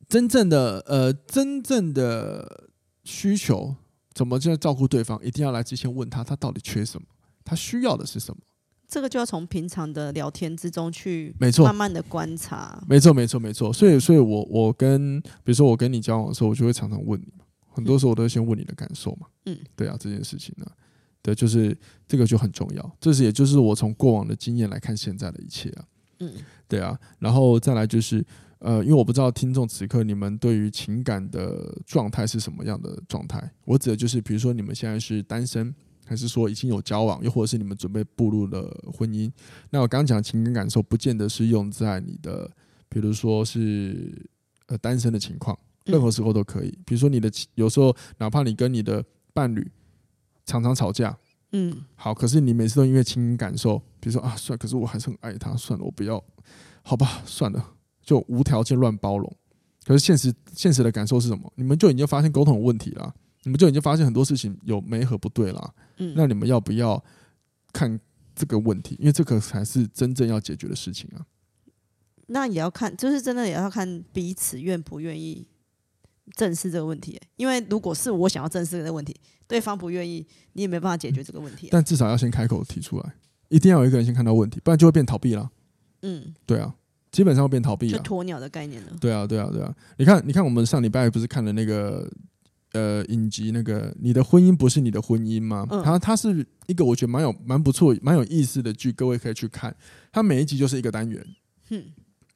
[0.06, 2.68] 真正的呃，真正的
[3.04, 3.74] 需求，
[4.12, 5.18] 怎么就要照顾对方？
[5.24, 7.08] 一定要来之前问他，他到底缺什么？
[7.42, 8.40] 他需要的是什么？
[8.88, 12.80] 这个就要从平常的聊天之中去，没错，慢慢的观察。
[12.88, 13.72] 没错，没错，没错。
[13.72, 17.26] 所以，所以我我跟，比如说我跟你交往的时候，我就会常常问你，
[17.68, 19.26] 很多时候我都会先问你的感受嘛。
[19.46, 20.66] 嗯，对啊，这件事情呢，
[21.20, 22.96] 对，就是这个就很重要。
[23.00, 25.84] 这是也就是我从过往的经验来看现在的一切啊。
[26.20, 26.32] 嗯，
[26.68, 26.96] 对啊。
[27.18, 28.24] 然后再来就是，
[28.60, 33.50] 呃，因为我不知道听众此刻你们对于情感的状态是什么样的状态。
[33.64, 35.74] 我指的就是，比如说你们现在是单身。
[36.06, 38.62] 还是说已经有交往，又或者是你们准备步入了
[38.96, 39.30] 婚姻？
[39.70, 42.50] 那我刚刚讲的情感感受，不见得是用在你的，
[42.88, 44.26] 比如说是
[44.66, 46.70] 呃单身的情况，任何时候都可以。
[46.86, 49.68] 比如说你的有时候，哪怕你跟你的伴侣
[50.44, 51.18] 常常吵架，
[51.52, 56.22] 嗯，好，可是你每次都因为情感感受，比如说啊，算，可是我还是很爱他，算了，我不要，
[56.82, 59.36] 好吧，算了，就无条件乱包容。
[59.84, 61.52] 可是现实现实的感受是什么？
[61.56, 63.14] 你们就已经发现沟通有问题了。
[63.46, 67.02] 你们就已经发现很多事情有没和不对了，嗯，那你们要不要
[67.72, 67.98] 看
[68.34, 68.96] 这个问题？
[68.98, 71.24] 因为这个才是真正要解决的事情啊。
[72.26, 75.46] 那也要看，就是真的也要看彼此愿不愿意
[76.34, 77.20] 正视这个问题。
[77.36, 79.14] 因为如果是我想要正视这个问题，
[79.46, 81.68] 对方不愿意，你也没办法解决这个问题。
[81.70, 83.14] 但至少要先开口提出来，
[83.48, 85.48] 一定要有一个人先看到问题，不然就会变逃避了。
[86.02, 86.74] 嗯，对啊，
[87.12, 88.92] 基本上会变逃避鸵鸟的概念了。
[89.00, 89.72] 对啊，对啊，对啊。
[89.98, 92.10] 你看，你看，我们上礼拜不是看了那个？
[92.76, 95.66] 呃，影集那个，你的婚姻不是你的婚姻吗？
[95.70, 99.74] 嗯、它它是一个我觉得蛮有蛮不错、蛮有意思的剧，各位可以去看。
[100.12, 101.26] 它每一集就是一个单元。
[101.70, 101.82] 嗯，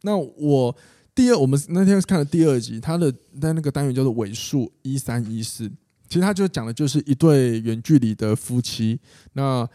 [0.01, 0.75] 那我
[1.15, 5.71] 第二，我们那天看了第二集，它的在那个单元叫做尾数一三一四。
[6.09, 8.99] 其实它就讲的就是一对远距离的夫妻。
[9.35, 9.69] 那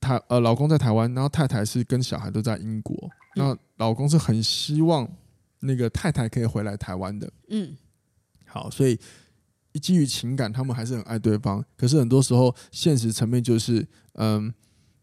[0.00, 2.96] 他呃，老公在台湾，然后太太是跟小孩都在英国。
[3.36, 5.06] 嗯、那老公是很希望
[5.58, 7.30] 那个太太可以回来台湾的。
[7.48, 7.76] 嗯，
[8.46, 8.96] 好，所以。
[9.78, 11.64] 基于情感，他们还是很爱对方。
[11.76, 14.52] 可是很多时候，现实层面就是，嗯，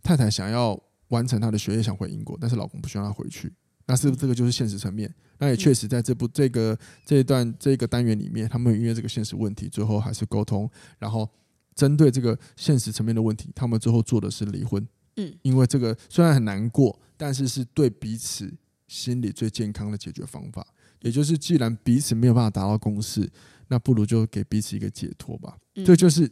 [0.03, 0.77] 太太想要
[1.09, 3.53] 完成她的学业，想回英国，但是老公不希望她回去。
[3.85, 5.13] 那是不是这个就是现实层面？
[5.39, 11.29] 那也确实在这部这个这一段这个单元里面，他们因为这个现实问题，最后还是沟通，然后
[11.73, 14.85] 针对这个现实层面的问题，他们最后做的是离婚。
[15.15, 18.53] 嗯，因为这个虽然很难过，但是是对彼此
[18.87, 20.67] 心理最健康的解决方法。
[21.01, 23.29] 也就是既然彼此没有办法达到共识，
[23.67, 25.57] 那不如就给彼此一个解脱吧。
[25.85, 26.29] 这、嗯、就是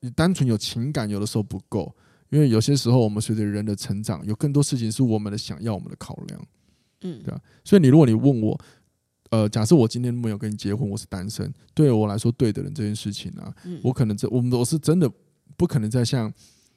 [0.00, 1.94] 你单纯有情感，有的时候不够，
[2.30, 6.46] 因为有些时候我们随着人的成长，有更多事情是我们的想要，我们的考量。
[7.02, 7.40] 嗯，对啊。
[7.64, 8.60] 所以你如果你问我，
[9.30, 15.10] 呃，假设我今天没有跟你结婚，我是单身，对我来说对的人这件事情啊，嗯、我可能这我们我是真的
[15.56, 16.32] 不可能再像，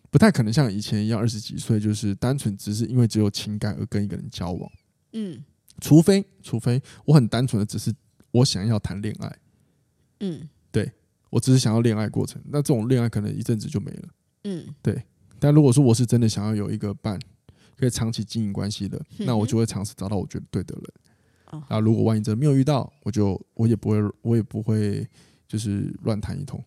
[0.10, 4.71] 不太可能像以前一样二十几岁，就是单纯只是因为只有情感而跟一个人交往。
[5.13, 5.43] 嗯，
[5.80, 7.93] 除非除非我很单纯的只是
[8.32, 9.38] 我想要谈恋爱。
[10.21, 10.89] 嗯，对，
[11.29, 14.10] 我只是想要恋爱过程，那这种恋爱可能一阵子就没了。
[14.45, 15.03] 嗯，对。
[15.39, 17.19] 但如果说我是真的想要有一个伴，
[17.75, 21.63] 可以长期经营关系的，嗯、那我就会尝试找到我觉得对的人。
[21.67, 25.05] 那如果万一真的没有遇到，我就我也不会，我也不会
[25.47, 26.63] 就是乱谈一通。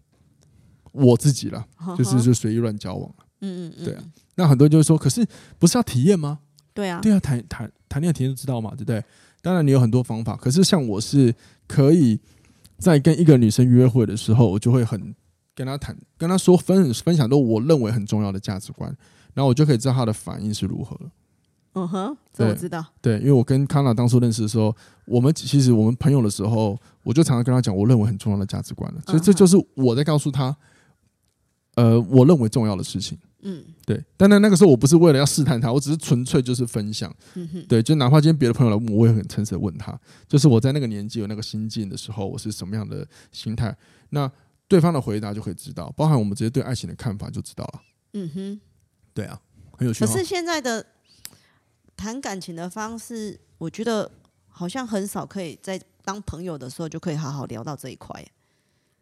[0.92, 3.14] 我自己啦，就是就随意乱交往。
[3.40, 4.04] 嗯嗯嗯，对啊。
[4.34, 5.26] 那很多人就会说，可是
[5.58, 6.40] 不是要体验吗？
[6.74, 9.02] 对啊，对啊，谈谈谈恋爱体验就知道嘛，对不对？
[9.40, 11.34] 当然你有很多方法，可是像我是
[11.66, 12.20] 可以
[12.84, 15.14] 在跟一个女生约会的时候，我就会很
[15.54, 18.94] 跟她谈，跟她说分分享都我认为很重要的价值观，
[19.32, 20.94] 然后我就可以知道她的反应是如何。
[21.72, 22.84] 嗯哼，这我知道。
[23.00, 29.00] 对，因为我跟康娜当初认识的时候，我们其实我们朋友的时候，我就常常跟她讲我认为很重要的价值观了。
[29.06, 30.54] 所以这就是我在告诉她，
[31.76, 33.18] 呃，我认为重要的事情。
[33.44, 34.02] 嗯，对。
[34.16, 37.14] 但那那个时候我不是为了要试探他，我只是纯粹就是分享。
[37.35, 43.76] 嗯哼，对，就哪怕今天别的朋友来问我，我也很诚实的问他，就是我在那个年纪有那个心境的时候，我是什么样的心态。
[44.11, 44.30] 那
[44.66, 47.80] 对方的回答就可以知道，包含我们直接对爱情的看法就知道了。
[48.14, 48.61] 嗯哼，
[49.14, 49.40] 对啊，
[49.78, 50.04] 很有趣。
[50.04, 50.85] 可是现在的。
[51.96, 54.11] 谈感情的方式，我觉得
[54.48, 58.26] 好像很少可以在当朋友的时候就可以好好聊到这一块。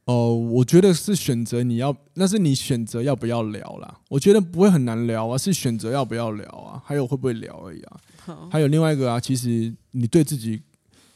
[0.05, 3.99] 哦，我觉得是选择你要，那是你选择要不要聊啦。
[4.09, 8.01] 我觉得不会很难聊啊，是选择要不要聊啊，还有会不会聊而已啊。
[8.25, 10.61] 好还有另外一个啊，其实你对自己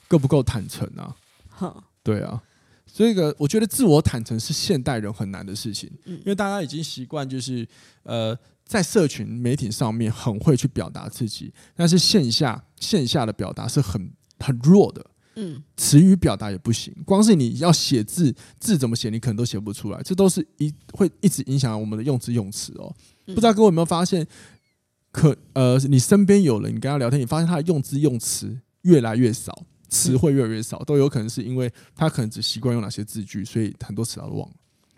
[0.09, 1.15] 够不够坦诚啊？
[1.49, 2.43] 好对啊，
[2.93, 7.67] 这个我觉得自我坦诚是现代人很难的事情，嗯，因为大家已经习惯就是
[8.03, 8.37] 呃。
[8.69, 22.95] 在社群媒体上面很会去表达自己，但是线下线下的表达是很很弱的，嗯，词语表达也不行，光是你要写字，字怎么写，你可能都写不出来，这都是一会一直影响我们的用字用词哦。
[23.27, 24.27] 不知道各位有没有发现，
[25.13, 34.49] 可呃，你身边有人，你跟他聊天，你发现他的用字用词越来越少，词汇越来越少，都有可能是因为他可能只习惯用哪些字句，所以很多词他都忘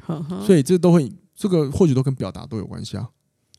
[0.07, 3.11] 了，所以这都会这个或许都跟表达都有关系啊。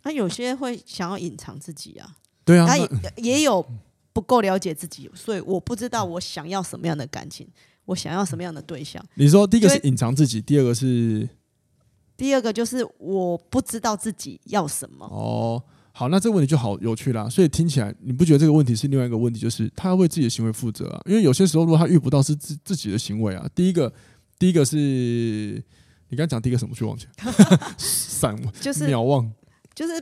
[0.02, 2.16] 他有些会想要隐藏自己啊，
[2.46, 3.66] 对啊，他也也有
[4.20, 7.48] 不够了解自己，所以我不知道我想要什么样的感情，
[7.86, 9.02] 我想要什么样的对象。
[9.14, 11.30] 你说第一个是隐藏自己，第二个是
[12.18, 15.06] 第二个就是我不知道自己要什么。
[15.06, 17.30] 哦，好，那这个问题就好有趣啦。
[17.30, 21.02] 所以听起来你不觉得这个问题是另外一个问题，就是他要为自己的行为负责啊？
[21.06, 23.94] 因为有些时候如果他遇不到是自自己的行为啊，第一个
[24.38, 24.76] 第一个是
[26.10, 27.08] 你刚讲第一个什么去忘记
[27.80, 29.32] 散就是渺望。
[29.74, 29.94] 就是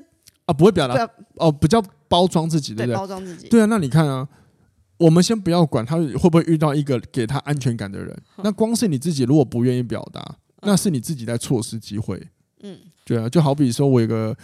[0.46, 2.96] 啊，不会表达哦，不叫包装自己，对不对？
[2.96, 3.66] 包装自己，对啊。
[3.66, 4.28] 那你看啊，
[4.98, 8.18] 我们先不要管他会不会遇到一个给他安全感的人。
[8.44, 12.22] 那光是你自己如果不愿意表达，那是你自己在错失机会。
[12.62, 13.30] 嗯，对啊。
[13.30, 14.36] 就好比说，我有个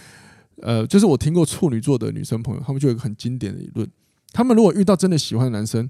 [0.62, 3.89] 呃，就是我听过处女座的女生朋友，他们就有一个很经典的理论：
[4.32, 5.89] 他们如果遇到真的喜欢的男生，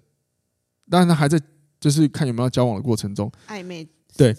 [0.89, 1.39] 当然他还在
[1.79, 4.35] 就是看有没有交往的过程中暧昧，对，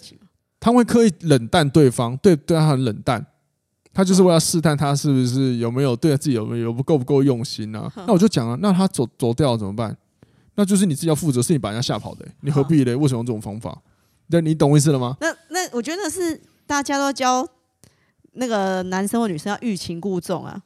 [0.59, 3.25] 他会刻意冷淡对方，对对他很冷淡。
[3.95, 8.03] 他就是为了试探他是不是有没有对自己有没有不够不够用心呢、啊？
[8.05, 9.95] 那我就讲了，那他走走掉了怎么办？
[10.55, 12.93] 那就是你自己要负责，是你把人家吓跑的、欸，你何必嘞？
[12.93, 13.81] 为什么用这种方法？
[14.27, 15.15] 那你懂我意思了吗？
[15.21, 17.47] 那那我觉得是大家都教
[18.33, 20.61] 那个男生或女生要欲擒故纵啊。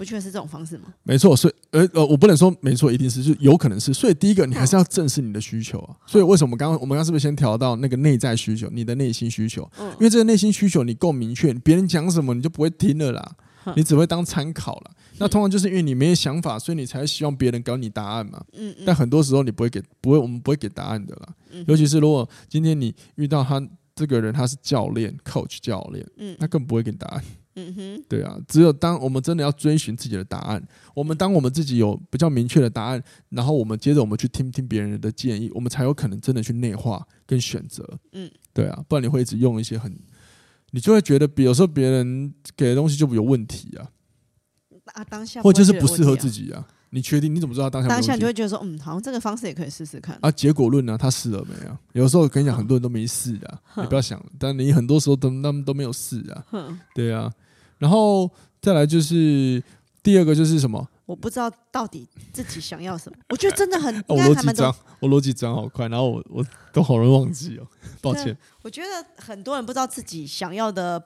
[0.00, 0.84] 不确是这种方式吗？
[1.02, 3.92] 没错，所以呃呃，我不能说没错，一定是就有可能是。
[3.92, 5.94] 所以第一个，你还是要正视你的需求啊。
[6.06, 9.70] 所以为什么刚刚我们刚刚是不是先调到那个内在需求，你的内心需求？
[9.78, 13.36] 嗯，因为这个内心需求你够明确，别人讲什么你就不会听了啦，
[13.76, 14.90] 你只会当参考了。
[15.18, 18.42] 那通常就是因为你没有想法，所以你才希望别人给你答案嘛。
[18.54, 21.28] 嗯，但很多时候你不会给，不会，我们不会给答案的啦。
[21.66, 23.62] 尤其是如果今天你遇到他
[23.94, 27.22] 这个人，他是教练，coach 教练，嗯，他更不会给你答案。
[27.56, 30.62] 嗯哼，对啊，只有当我们真的要追寻自己的答案，
[30.94, 37.98] 我们当我们自己有比较明确的答案，然后我们接着我们去听听别人的建议，我们才有可能真的去内化跟选择。
[38.12, 39.94] 嗯，对啊，不然你会一直用一些很，
[40.70, 43.90] 你就会觉得，比有时候别人给的东西就有问题啊，
[44.94, 46.66] 啊，当下或者就是不适合自己啊。
[46.90, 47.34] 你确定？
[47.34, 47.88] 你怎么知道当下？
[47.88, 50.18] 当下你就会觉得说，嗯，好像这个方式也可以试试看。
[50.20, 50.98] 啊，结果论呢？
[50.98, 51.76] 他试了没有？
[51.92, 54.22] 有时候跟你讲，很多人都没试的， 你不要想。
[54.38, 56.44] 但你很多时候都他们都没有试啊。
[56.94, 57.32] 对啊。
[57.78, 59.62] 然后再来就是
[60.02, 60.86] 第二个就是什么？
[61.06, 63.16] 我不知道到底自己想要什么。
[63.30, 67.66] 我觉得真的很， 我逻辑转，我逻辑转好快，然后我我都好容易忘记哦，
[68.00, 68.36] 抱歉。
[68.62, 71.02] 我觉得很多人不知道自己想要的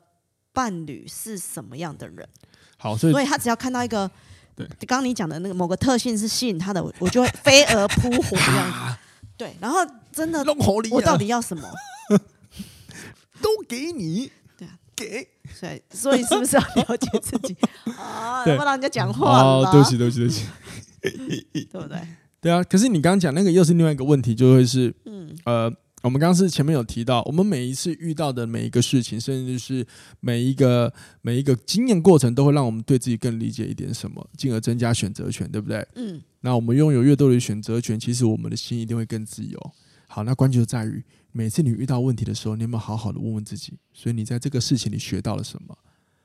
[0.53, 2.29] 伴侣是什么样的人。
[2.77, 4.11] 好，所以所以他只要看到一个，
[4.57, 8.97] 对，刚刚你讲的那个某个特性是吸引他的，我就会飞蛾扑火这样子。
[9.37, 9.79] 对，然后
[10.13, 10.45] 真的，
[10.91, 11.69] 我到底要什么？
[13.43, 14.31] 都给你。
[14.57, 15.29] 对啊，给。
[15.55, 17.57] 所以，所以是不是要了解自己
[17.99, 18.45] 啊？
[18.45, 21.99] 不让人家讲话哦，对不起，对不起，对不起，对不对？
[22.41, 22.63] 对啊。
[22.65, 25.71] 可是你刚刚讲那个又是另外一个问题，就会是，嗯，呃，
[26.05, 29.87] 我们刚刚是前面有提到，我们每一次遇到的每一个事情，甚至是
[30.21, 35.87] 每一个每一个经验过程，都会让我们对自己更理解一点什么，进而增加选择权，对不对？
[35.95, 36.21] 嗯。
[36.41, 39.59] 那我们拥有越多的选择权，其实我们的心一定会更自由。
[40.07, 41.03] 好，那关键就在于。
[41.33, 43.73] 每次你遇到问题的时候，你有没有好好的问问自己？
[43.93, 45.77] 所以你在这个事情里学到了什么？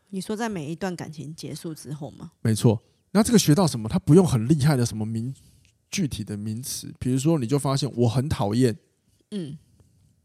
[0.10, 2.34] 你说在每一段感情结束之后吗？
[2.42, 2.84] 没错。
[3.12, 3.88] 那这个学到什么？
[3.88, 5.34] 它不用很厉害的什么名
[5.90, 8.78] 具体的名词，比如说你就发现我很讨厌，
[9.32, 9.58] 嗯，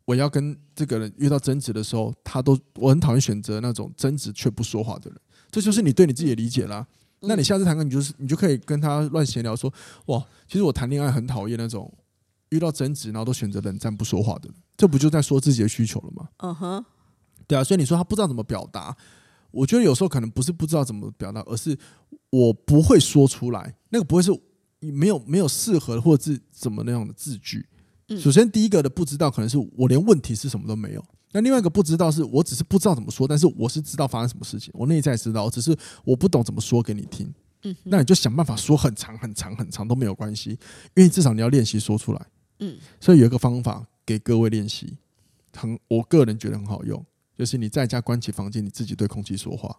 [0.05, 5.21] 我要跟这个人遇到争执的时候，他都我很讨厌选择那种争执却不说话的人。
[5.51, 6.87] 这就是你对你自己的理解啦。
[7.21, 9.73] 嗯、那你下次谈个，你就是你就可以跟他乱闲聊说，
[10.07, 11.93] 哇，其实我谈恋爱很讨厌那种。
[12.51, 16.29] 遇到争执，然后都选择冷战不说话的，这不就在说自己的需求了吗？
[16.37, 16.85] 嗯哼，
[17.49, 18.97] 对啊，所以你说他不知道怎么表达，
[19.51, 21.77] 我觉得有时候可能不是不知道怎么表达，而是
[22.31, 23.75] 我不会说出来。
[23.88, 24.31] 那个不会是
[24.79, 27.67] 没有没有适合或者是怎么那样的字句。
[28.21, 31.05] 首先第一个的不知道，可能是我连问题是什么都没有。
[31.33, 37.33] 那另外一个不知道，是我只是不知道怎么说，但是我是知道发生什么事情，我内在知道，只是我不懂怎么说给你听。
[37.64, 40.51] 嗯，那你就想办法说很长很长很长都没有关系，
[40.95, 42.27] 因为至少你要练习说出来。
[42.61, 44.97] 嗯，所以有一个方法给各位练习，
[45.57, 47.05] 很我个人觉得很好用，
[47.37, 49.75] 就是你在家关起房间，你自己对空气说话，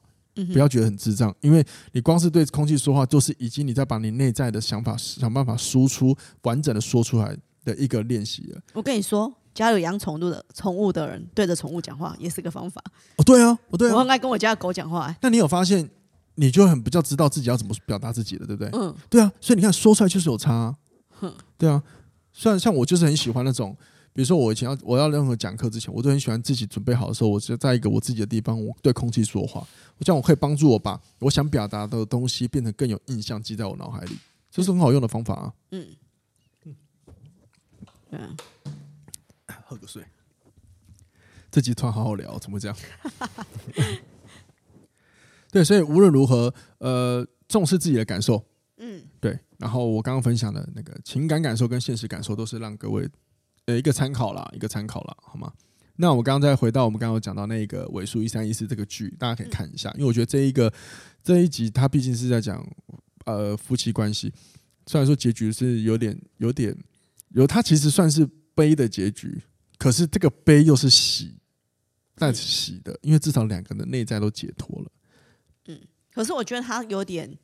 [0.51, 8.61] 不要觉得很智障，因为你光是对空气说话，就是已经你在把你内在的想法想办法输出完整的说出来的一个练习了。
[8.73, 12.81] 我跟你说，家有养宠物的宠物的人对着宠物讲话也是个方法。
[13.17, 15.13] 哦，对啊，哦对啊，我很爱跟我家的狗讲话。
[15.21, 15.89] 那你有发现，
[16.35, 18.69] 你就很比较知道自己要怎么表达自己了，对不对？
[18.79, 20.75] 嗯，对啊，所以你看说出来就是有差啊。
[21.19, 21.81] 哼，对啊。
[22.31, 23.73] 虽然像我就是很喜欢那种，
[24.11, 29.65] 比如说我以前要我要任何讲课之前，我都很喜欢自己准备好的时候，我就在一个我自己的地方，我对空气说话，
[29.97, 34.17] 我这样我可以帮助我把我想表达的东西变成更有印象，记在我脑海里，
[34.51, 35.53] 这是很好用的方法啊。
[35.71, 35.95] 嗯嗯，
[38.11, 38.35] 嗯，
[39.65, 40.03] 喝个水。
[41.51, 42.77] 这集突然好好聊，怎么这样？
[45.51, 48.45] 对，所以无论如何，呃，重视自己的感受。
[48.77, 49.39] 嗯，对。
[49.57, 53.09] 然后我刚刚分享的那个情感感受跟现实感受，都是让各位
[53.67, 55.53] 呃一个参考啦，一个参考啦，好吗？
[55.95, 60.71] 那我刚刚再回到我们刚刚讲到那个尾数一三一四这个剧，大家可以看一下，因为我觉得这一个
[61.23, 62.67] 这一集它毕竟是在讲
[63.25, 64.33] 呃夫妻关系，
[64.87, 66.77] 虽然说结局是有点有点
[67.35, 69.41] 有，它其实算是悲的结局，
[69.77, 71.37] 可是这个悲又是喜，
[72.15, 74.91] 但是喜的，因为至少两个人的内在都解脱了。
[75.67, 75.79] 嗯，
[76.11, 77.37] 可是我觉得他有点。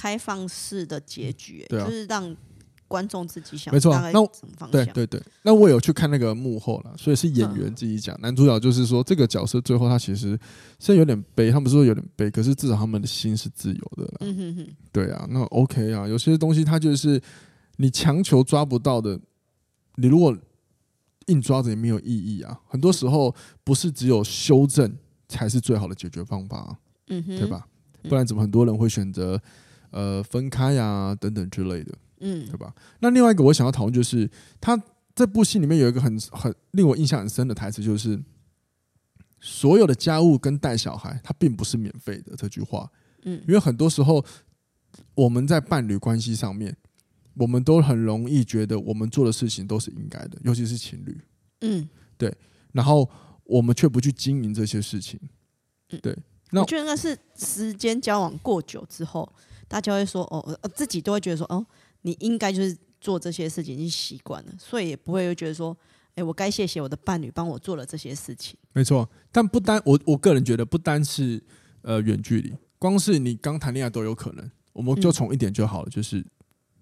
[0.00, 2.36] 开放式的结局，欸，就是让
[2.86, 3.74] 观众自己想。
[3.74, 8.16] 没错，那对对对，那我有去看那个幕后了，所以是演员自己讲。
[8.20, 10.38] 男主角就是说，这个角色最后他其实
[10.78, 14.14] 虽然有点悲，他们说有点悲，可是至少他们的心是自由的。
[14.20, 17.20] 嗯哼哼，对啊，那 OK 啊，有些东西他就是
[17.78, 19.18] 你强求抓不到的，
[19.98, 20.36] 你如果
[21.26, 22.58] 硬抓着也没有意义啊。
[22.66, 24.96] 很多时候不是只有修正
[25.28, 27.68] 才是最好的解决方法，嗯哼，对吧？
[28.02, 29.40] 不然怎么很多人会选择？
[29.90, 32.74] 呃，分开呀、啊，等等之类的，嗯，对吧？
[33.00, 34.30] 那另外一个我想要讨论就是，
[34.60, 34.78] 他
[35.14, 38.22] 这部戏里面有一个很很令我印象很深的台词，就是
[39.40, 42.36] 所有的家务跟带小孩，它并不是免费的。
[42.36, 44.22] 这句话，嗯，因为很多时候
[45.14, 46.76] 我们在伴侣关系上面，
[47.38, 51.20] 我们都很容易觉得我们做的事情都是应该的，尤其是情侣，
[51.60, 52.34] 嗯，对，
[52.72, 53.08] 然后
[53.44, 55.18] 我们却不去经营这些事情，
[56.02, 56.16] 对。
[56.50, 59.30] 那我觉得那是时间交往过久之后。
[59.70, 61.62] 大家会说哦，自己都会觉得说哦，
[62.00, 65.76] 你应该就是做这些事情已经习惯了，所以也不会又觉得说，
[66.14, 68.56] 哎，我该谢谢我的伴侣帮我做了这些事情。
[68.72, 71.38] 没错，但不单我我个人觉得不单是
[71.82, 74.50] 呃远距离，光是你刚谈恋爱都有可能。
[74.72, 76.24] 我们就从一点就好了，嗯、就是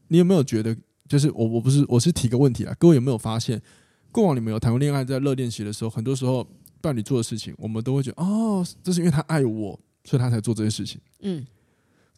[0.09, 0.77] 你有没有觉得，
[1.09, 3.61] 就是我我不是我是提个问题啊，各位有没有发现，
[4.11, 6.47] 过往你们有谈过恋爱，在热恋期的时候，很多时候
[6.81, 11.01] 伴侣做的事情，我们都会觉得哦，这是因为他爱我，所以他才做这些事情。
[11.21, 11.47] 嗯。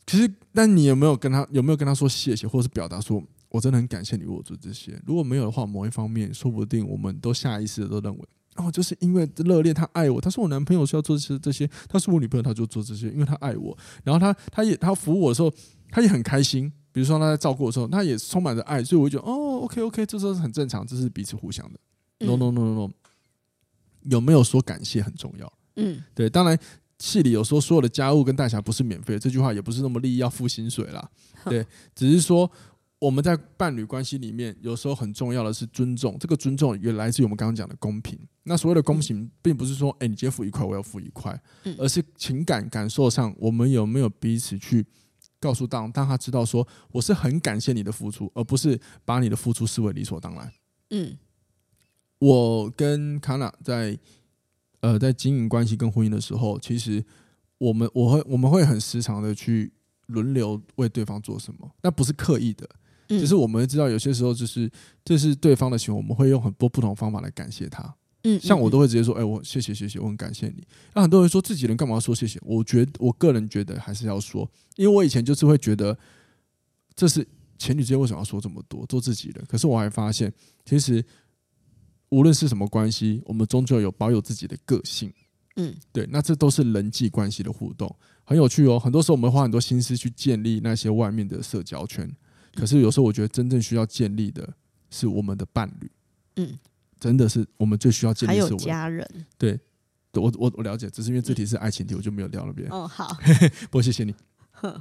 [0.06, 4.98] 其实，但你有没有跟他有没有跟他说谢谢，或者是表达说我真的很感谢你为我做这些？
[5.04, 8.24] 如果没有的话，某一方面说不定我们都下意识的都认为，
[8.56, 13.76] 哦，就是因为热恋，他爱我，他是我男朋友，需要做这些这些，他是我女朋友，他就做这些，因为他爱我。
[14.02, 15.52] 然后他他也他服务我的时候，
[15.90, 21.78] 他也很开心，比如说他在照顾的时候，他也充满着爱，所以我就觉得哦，OK OK，这都是很正常，这是彼此互相的。
[22.26, 22.90] No No No No No，
[24.10, 25.52] 有没有说感谢很重要？
[25.76, 26.58] 嗯，对，当然
[26.98, 31.08] 戏里有说所有的家务跟代缴不是免费，这句话也不是那么利益要付薪水啦。
[31.46, 32.50] 对，只是说。
[33.00, 36.16] 我们在伴侣关系里面，有时候很重要的是尊重。
[36.18, 38.18] 这个尊重也来自于我们刚刚讲的公平。
[38.42, 41.40] 那所谓的公平，并不是说，哎，你今天付一块，我要付一块，
[41.78, 44.84] 而是情感感受上，我们有没有彼此去
[45.40, 50.52] 告诉当，当他知道说，我是很感谢你的付出，而不是把你的付出视为理所当然。
[50.90, 51.16] 嗯，
[52.18, 53.98] 我跟卡娜在
[54.80, 57.04] 呃在经营关系跟婚姻的时候，其实
[57.58, 59.72] 我们我会我们会很时常的去
[60.06, 62.68] 轮流为对方做什么，那不是刻意的。
[63.08, 64.70] 只是我们知道，有些时候就是
[65.04, 67.94] 这是对方的行为，我们会用很多不同方法来感谢他。
[68.24, 72.40] 嗯，像我都会直接说：“哎，我谢谢谢谢，我很感谢你。”那很多人说自己人干嘛要说谢谢？
[72.42, 75.96] 我觉得我个人觉得还是要说，因为我以前就是会觉得
[76.96, 77.26] 这是
[77.58, 79.42] 情侣之间为什么要说这么多，做自己的。
[79.48, 80.32] 可是我还发现，
[80.64, 81.04] 其实
[82.08, 85.12] 无论是什么关系，我们终究有保有自己的个性。
[85.56, 87.92] 嗯，对，那这都是人际关系的互动，
[88.24, 88.78] 很有趣哦。
[88.78, 92.08] 很多时候我们花很多心思去建立那些外面的社交圈。
[92.54, 94.48] 可是有时候我觉得真正需要建立的
[94.90, 95.90] 是我们的伴侣，
[96.36, 96.58] 嗯，
[96.98, 99.06] 真的是我们最需要建立的是我们家人。
[99.36, 99.58] 对，
[100.14, 102.68] 我我我了解，只是因为这题是爱情题，我就没有聊那边。
[102.70, 103.16] 哦，好，
[103.70, 104.14] 不过谢谢你。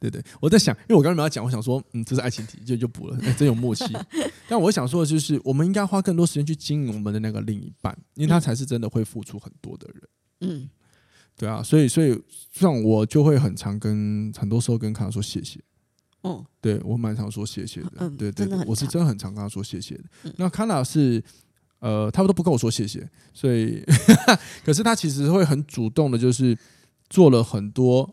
[0.00, 3.84] 对对，我在想，因为我刚刚没有讲，我想说，嗯，这是爱情题，就就补了，哎，真有默契。
[4.48, 10.02] 但我想说的就是，我们应该花更多时间去经营我们的那个另一半，因为他才是真的会付出很多的人。
[10.40, 10.70] 嗯，
[11.36, 12.18] 对啊，所以所以
[12.50, 15.60] 像我就会很常跟很多时候跟卡说谢谢。
[16.22, 20.04] 嗯，对我蛮常说谢谢的，嗯、对对，对，我是真的很常跟他说谢谢的。
[20.24, 21.22] 嗯、那康娜是，
[21.80, 23.84] 呃，他们都不跟我说谢谢， 所以，
[24.64, 26.56] 可是他其实会很主动的，就是
[27.08, 28.08] 做了很多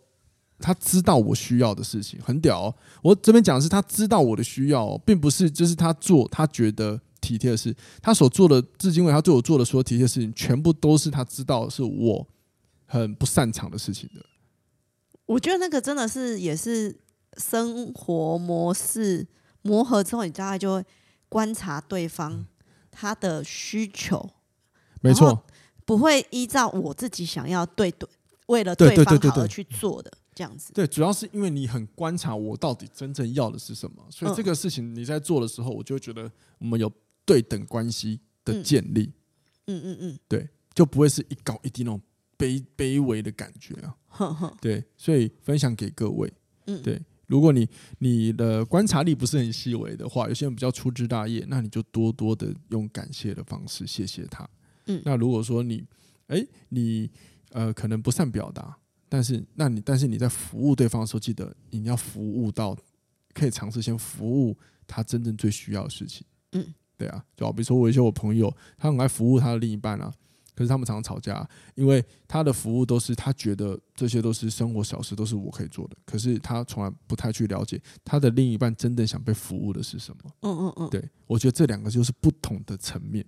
[0.59, 2.76] 他知道我需要的事情，很屌哦。
[3.01, 12.28] 我这边讲的是他知道我的需要，并不是就是他做他觉得体贴的事，他所做的至今为他对我做的所有体贴的事情，全部都是他知道是我
[12.86, 14.26] 很不擅长的事情的。
[15.26, 16.97] 我觉得那个真的是也是。
[17.39, 19.28] 生活模式
[19.61, 20.84] 磨合之后，你大概就会
[21.30, 22.43] 观察对方
[22.99, 24.27] 他的需求，
[25.01, 25.45] 没错，
[25.85, 28.09] 不会依照我自己想要对对，
[28.47, 30.73] 为了对方好而去做的这样子。
[30.73, 36.91] 对，主要是因为你很观察我到底真正要的是什么，所以这个事情你在做的时候，我就会觉得我们有
[37.23, 39.13] 对等关系的建立。
[39.67, 42.01] 嗯嗯嗯，对，就不会是一高一低那种
[42.35, 44.57] 卑卑微的感觉啊。
[44.59, 46.33] 对，所以分享给各位，
[46.65, 46.99] 嗯，对。
[47.28, 47.67] 如果你
[47.99, 54.47] 你的观察力不是很细微的话，有些人比较粗枝大叶，那你就多多的用感谢的方式谢谢他。
[54.86, 55.84] 嗯，那如果说你，
[56.28, 57.11] 哎，你
[57.51, 58.78] 呃可能不善表达，
[59.09, 62.75] 但是那你但是你在服务对方的时候，记得你要服务到
[63.34, 64.57] 可以尝试先服务
[64.88, 66.25] 他真正最需要的事情。
[66.53, 70.13] 嗯，对啊，就好比说我一些我朋友，他很爱服务他的另一半啊。
[70.58, 75.95] 可是他们常常吵架，因为他的服务都是他觉得这些都是生活小事，都是我可以做的。
[76.03, 80.32] 可是他从来不太去了解他的另一半真正想被服务的是什么。
[80.41, 80.89] 嗯嗯嗯。
[80.89, 83.24] 对，我觉得这两个就是不同的层面。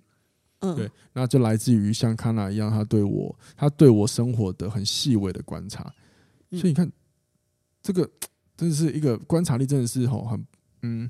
[0.58, 0.74] 嗯。
[0.74, 5.84] 对，那就来自于像康娜一样，他对我，他对我生活的很细微的观察。
[6.50, 6.90] 所以你看，
[7.80, 8.10] 这个
[8.58, 10.44] 真的是一个观察力，真的是吼很
[10.82, 11.08] 嗯，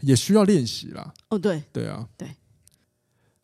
[0.00, 1.12] 也需要练习啦。
[1.28, 2.26] 哦，对，对啊，对。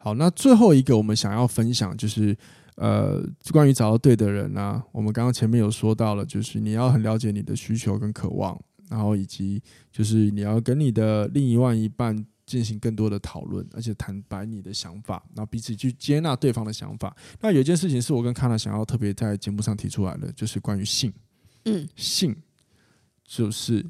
[0.02, 2.36] 好，那最后一个我们想要分享就是，
[2.74, 17.16] 呃，关于找到对的人呢、啊，我们刚刚前面有说到了，就是你要很了解你的需求跟渴望，然后以及就是你要跟你的另一万一半进行更多的讨论，而且坦白你的想法，然后彼此去接纳对方的想法。
[17.40, 21.12] 那有一件事情是我跟康娜想要特别在节目上提出来的，就是关于性，
[21.66, 22.34] 嗯，性
[23.24, 23.86] 就是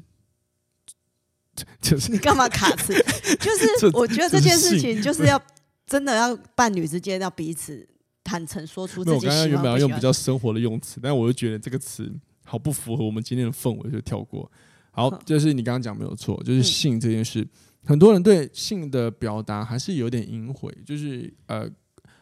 [1.81, 2.93] 就是你干嘛卡词？
[3.41, 5.41] 就是我觉得这件事情就是要。
[5.85, 7.87] 真的要伴侣之间要彼此
[8.23, 9.15] 坦诚说出自己。
[9.17, 12.11] 我刚刚原本要用比较生活的用词，但我就觉得这个词
[12.45, 14.49] 好不符合我们今天的氛围，就跳过。
[14.91, 17.49] 好，就是你刚刚讲没有错，就是性这件事，嗯、
[17.85, 21.69] 很多人对性的表达还是有点隐晦，就是呃，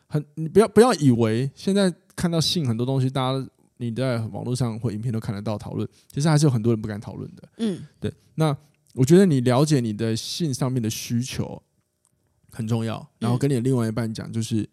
[0.08, 7.50] 很你不要不要以为现在看到性很多东西，大家你在网络上或影片都看得到讨论，其实还是有很多人不敢讨论的。
[7.58, 8.14] 嗯，对。
[8.36, 8.56] 那
[8.94, 11.62] 我觉得你了解你的性上面的需求。
[12.52, 14.68] 很重要，然后跟你的另外一半讲，就是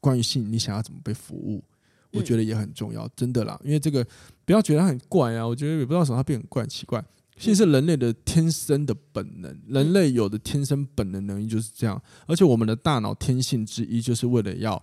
[0.00, 1.64] 关于性，你想要怎么被服务，
[2.12, 3.58] 我觉得也很重要，真的啦。
[3.64, 4.06] 因为这个
[4.44, 7.04] 不要觉得它很怪啊，我觉得也不知道什么它变很怪很奇怪。
[7.36, 12.00] 性是人类的天生的本能，人类有的天生本能能力就是这样。
[12.26, 14.80] 而且我们的大脑天性之一，就是为了要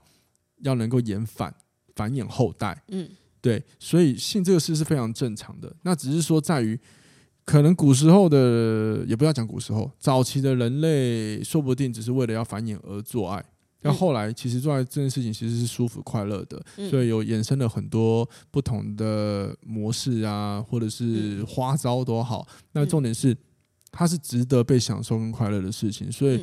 [0.64, 1.54] 要能够延反
[1.96, 2.84] 繁衍后代。
[2.88, 3.08] 嗯，
[3.39, 5.74] 对，所以性这个事是非常正常的。
[5.84, 6.80] 那只是说在于。
[7.52, 13.43] 可能古时候的，也不要讲古时候，早期的人类，说不定只是为了要繁衍而做爱。
[13.82, 22.47] 那后来，其实做爱这件事情其实是舒服快乐的，所以有衍生了很多不同的模式啊，或者是花招都好。
[22.72, 23.36] 那重点是，
[23.91, 26.10] 它是值得被享受跟快乐的事情。
[26.10, 26.41] 所以，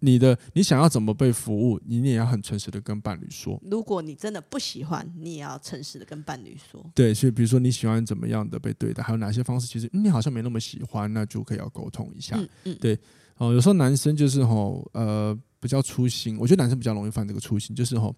[0.00, 3.60] 你的你想要怎么被服务，你也要很诚实的跟伴侣说。
[3.70, 6.84] 如果你真的不喜欢，你也要诚实的跟伴侣说。
[6.94, 12.36] 对，所以比如说你喜欢怎么样的被对待，还有哪些方式，其实你好像没那么喜欢，那就可以要沟通一下。
[12.36, 12.98] 嗯嗯，对。
[13.36, 15.38] 哦，有时候男生就是吼，呃。
[15.60, 18.14] 比较粗心，我觉得男生比较容易犯这个粗心，就是吼，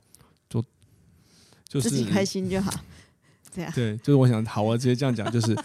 [0.47, 0.62] 就
[1.66, 2.70] 就是自己开心就好，
[3.51, 5.57] 这样对，就是我想好，我直接这样讲，就是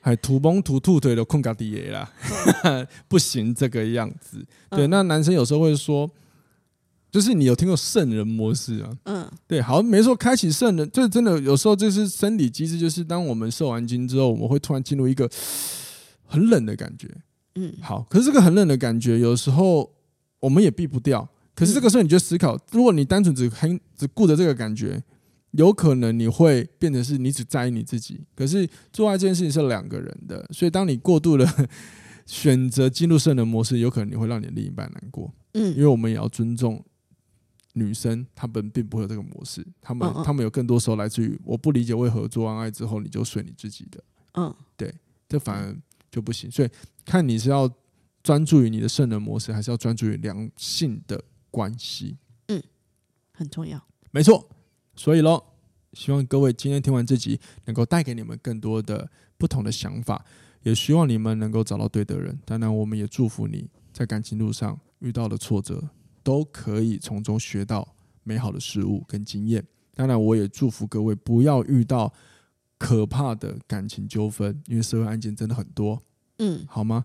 [0.00, 2.10] 还土崩土兔腿的困嘎底啦，
[3.08, 4.44] 不行这个样子。
[4.70, 6.10] 对，那男生有时候会说，
[7.10, 8.90] 就是你有听过圣人模式啊？
[9.04, 15.30] 嗯，对，好，没错，开启圣人，就是真的有时候就是生理机制，就是当我们受完精之后，我们会突然进入一个
[16.26, 17.08] 很冷的感觉。
[17.54, 19.90] 嗯，好，可是这个很冷的感觉，有时候。
[20.42, 25.00] 我们也避不掉，可是这个时候你就思考，如果你单纯只很只顾着这个感觉，
[25.52, 28.20] 有可能你会变成是你只在意你自己。
[28.34, 31.46] 可是做爱这件事情是两个人的，所以当你过度的
[32.26, 35.32] 选择进入圣人模式，有可能你会让你另一半难过。
[35.52, 36.84] 嗯，因为我们也要尊重
[37.74, 44.02] 女生，她们并不会有这个模式，她们她们有更多时候来自于我不理解为何做完爱之后你就睡你自己的。
[44.34, 44.94] 嗯，对，
[45.28, 45.76] 这反而
[46.10, 46.50] 就不行。
[46.50, 46.68] 所以
[47.04, 47.70] 看你是要。
[48.24, 52.16] 专注于你的圣人模式，还是要专注于良性的关系？
[52.46, 52.62] 嗯，
[53.32, 53.84] 很重要。
[54.12, 54.48] 没错。
[55.02, 55.42] 所以喽，
[55.94, 60.24] 希望各位今天听完这集，能够带给你们更多的不同的想法，
[60.62, 62.38] 也希望你们能够找到对的人。
[62.44, 65.82] 当然，我们也祝福你在感情路上遇到的挫折，
[66.22, 69.66] 都可以从中学到美好的事物跟经验。
[69.96, 72.12] 当然，我也祝福各位不要遇到
[72.78, 76.00] 可怕的感情纠纷，因为社会案件真的很多。
[76.38, 77.04] 嗯，好吗？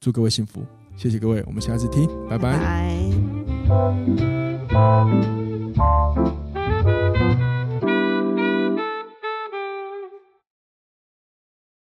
[0.00, 0.64] 祝各位幸福，
[0.96, 2.58] 谢谢各位，我们下次听，拜拜。
[3.68, 3.74] 拜
[4.72, 5.44] 拜。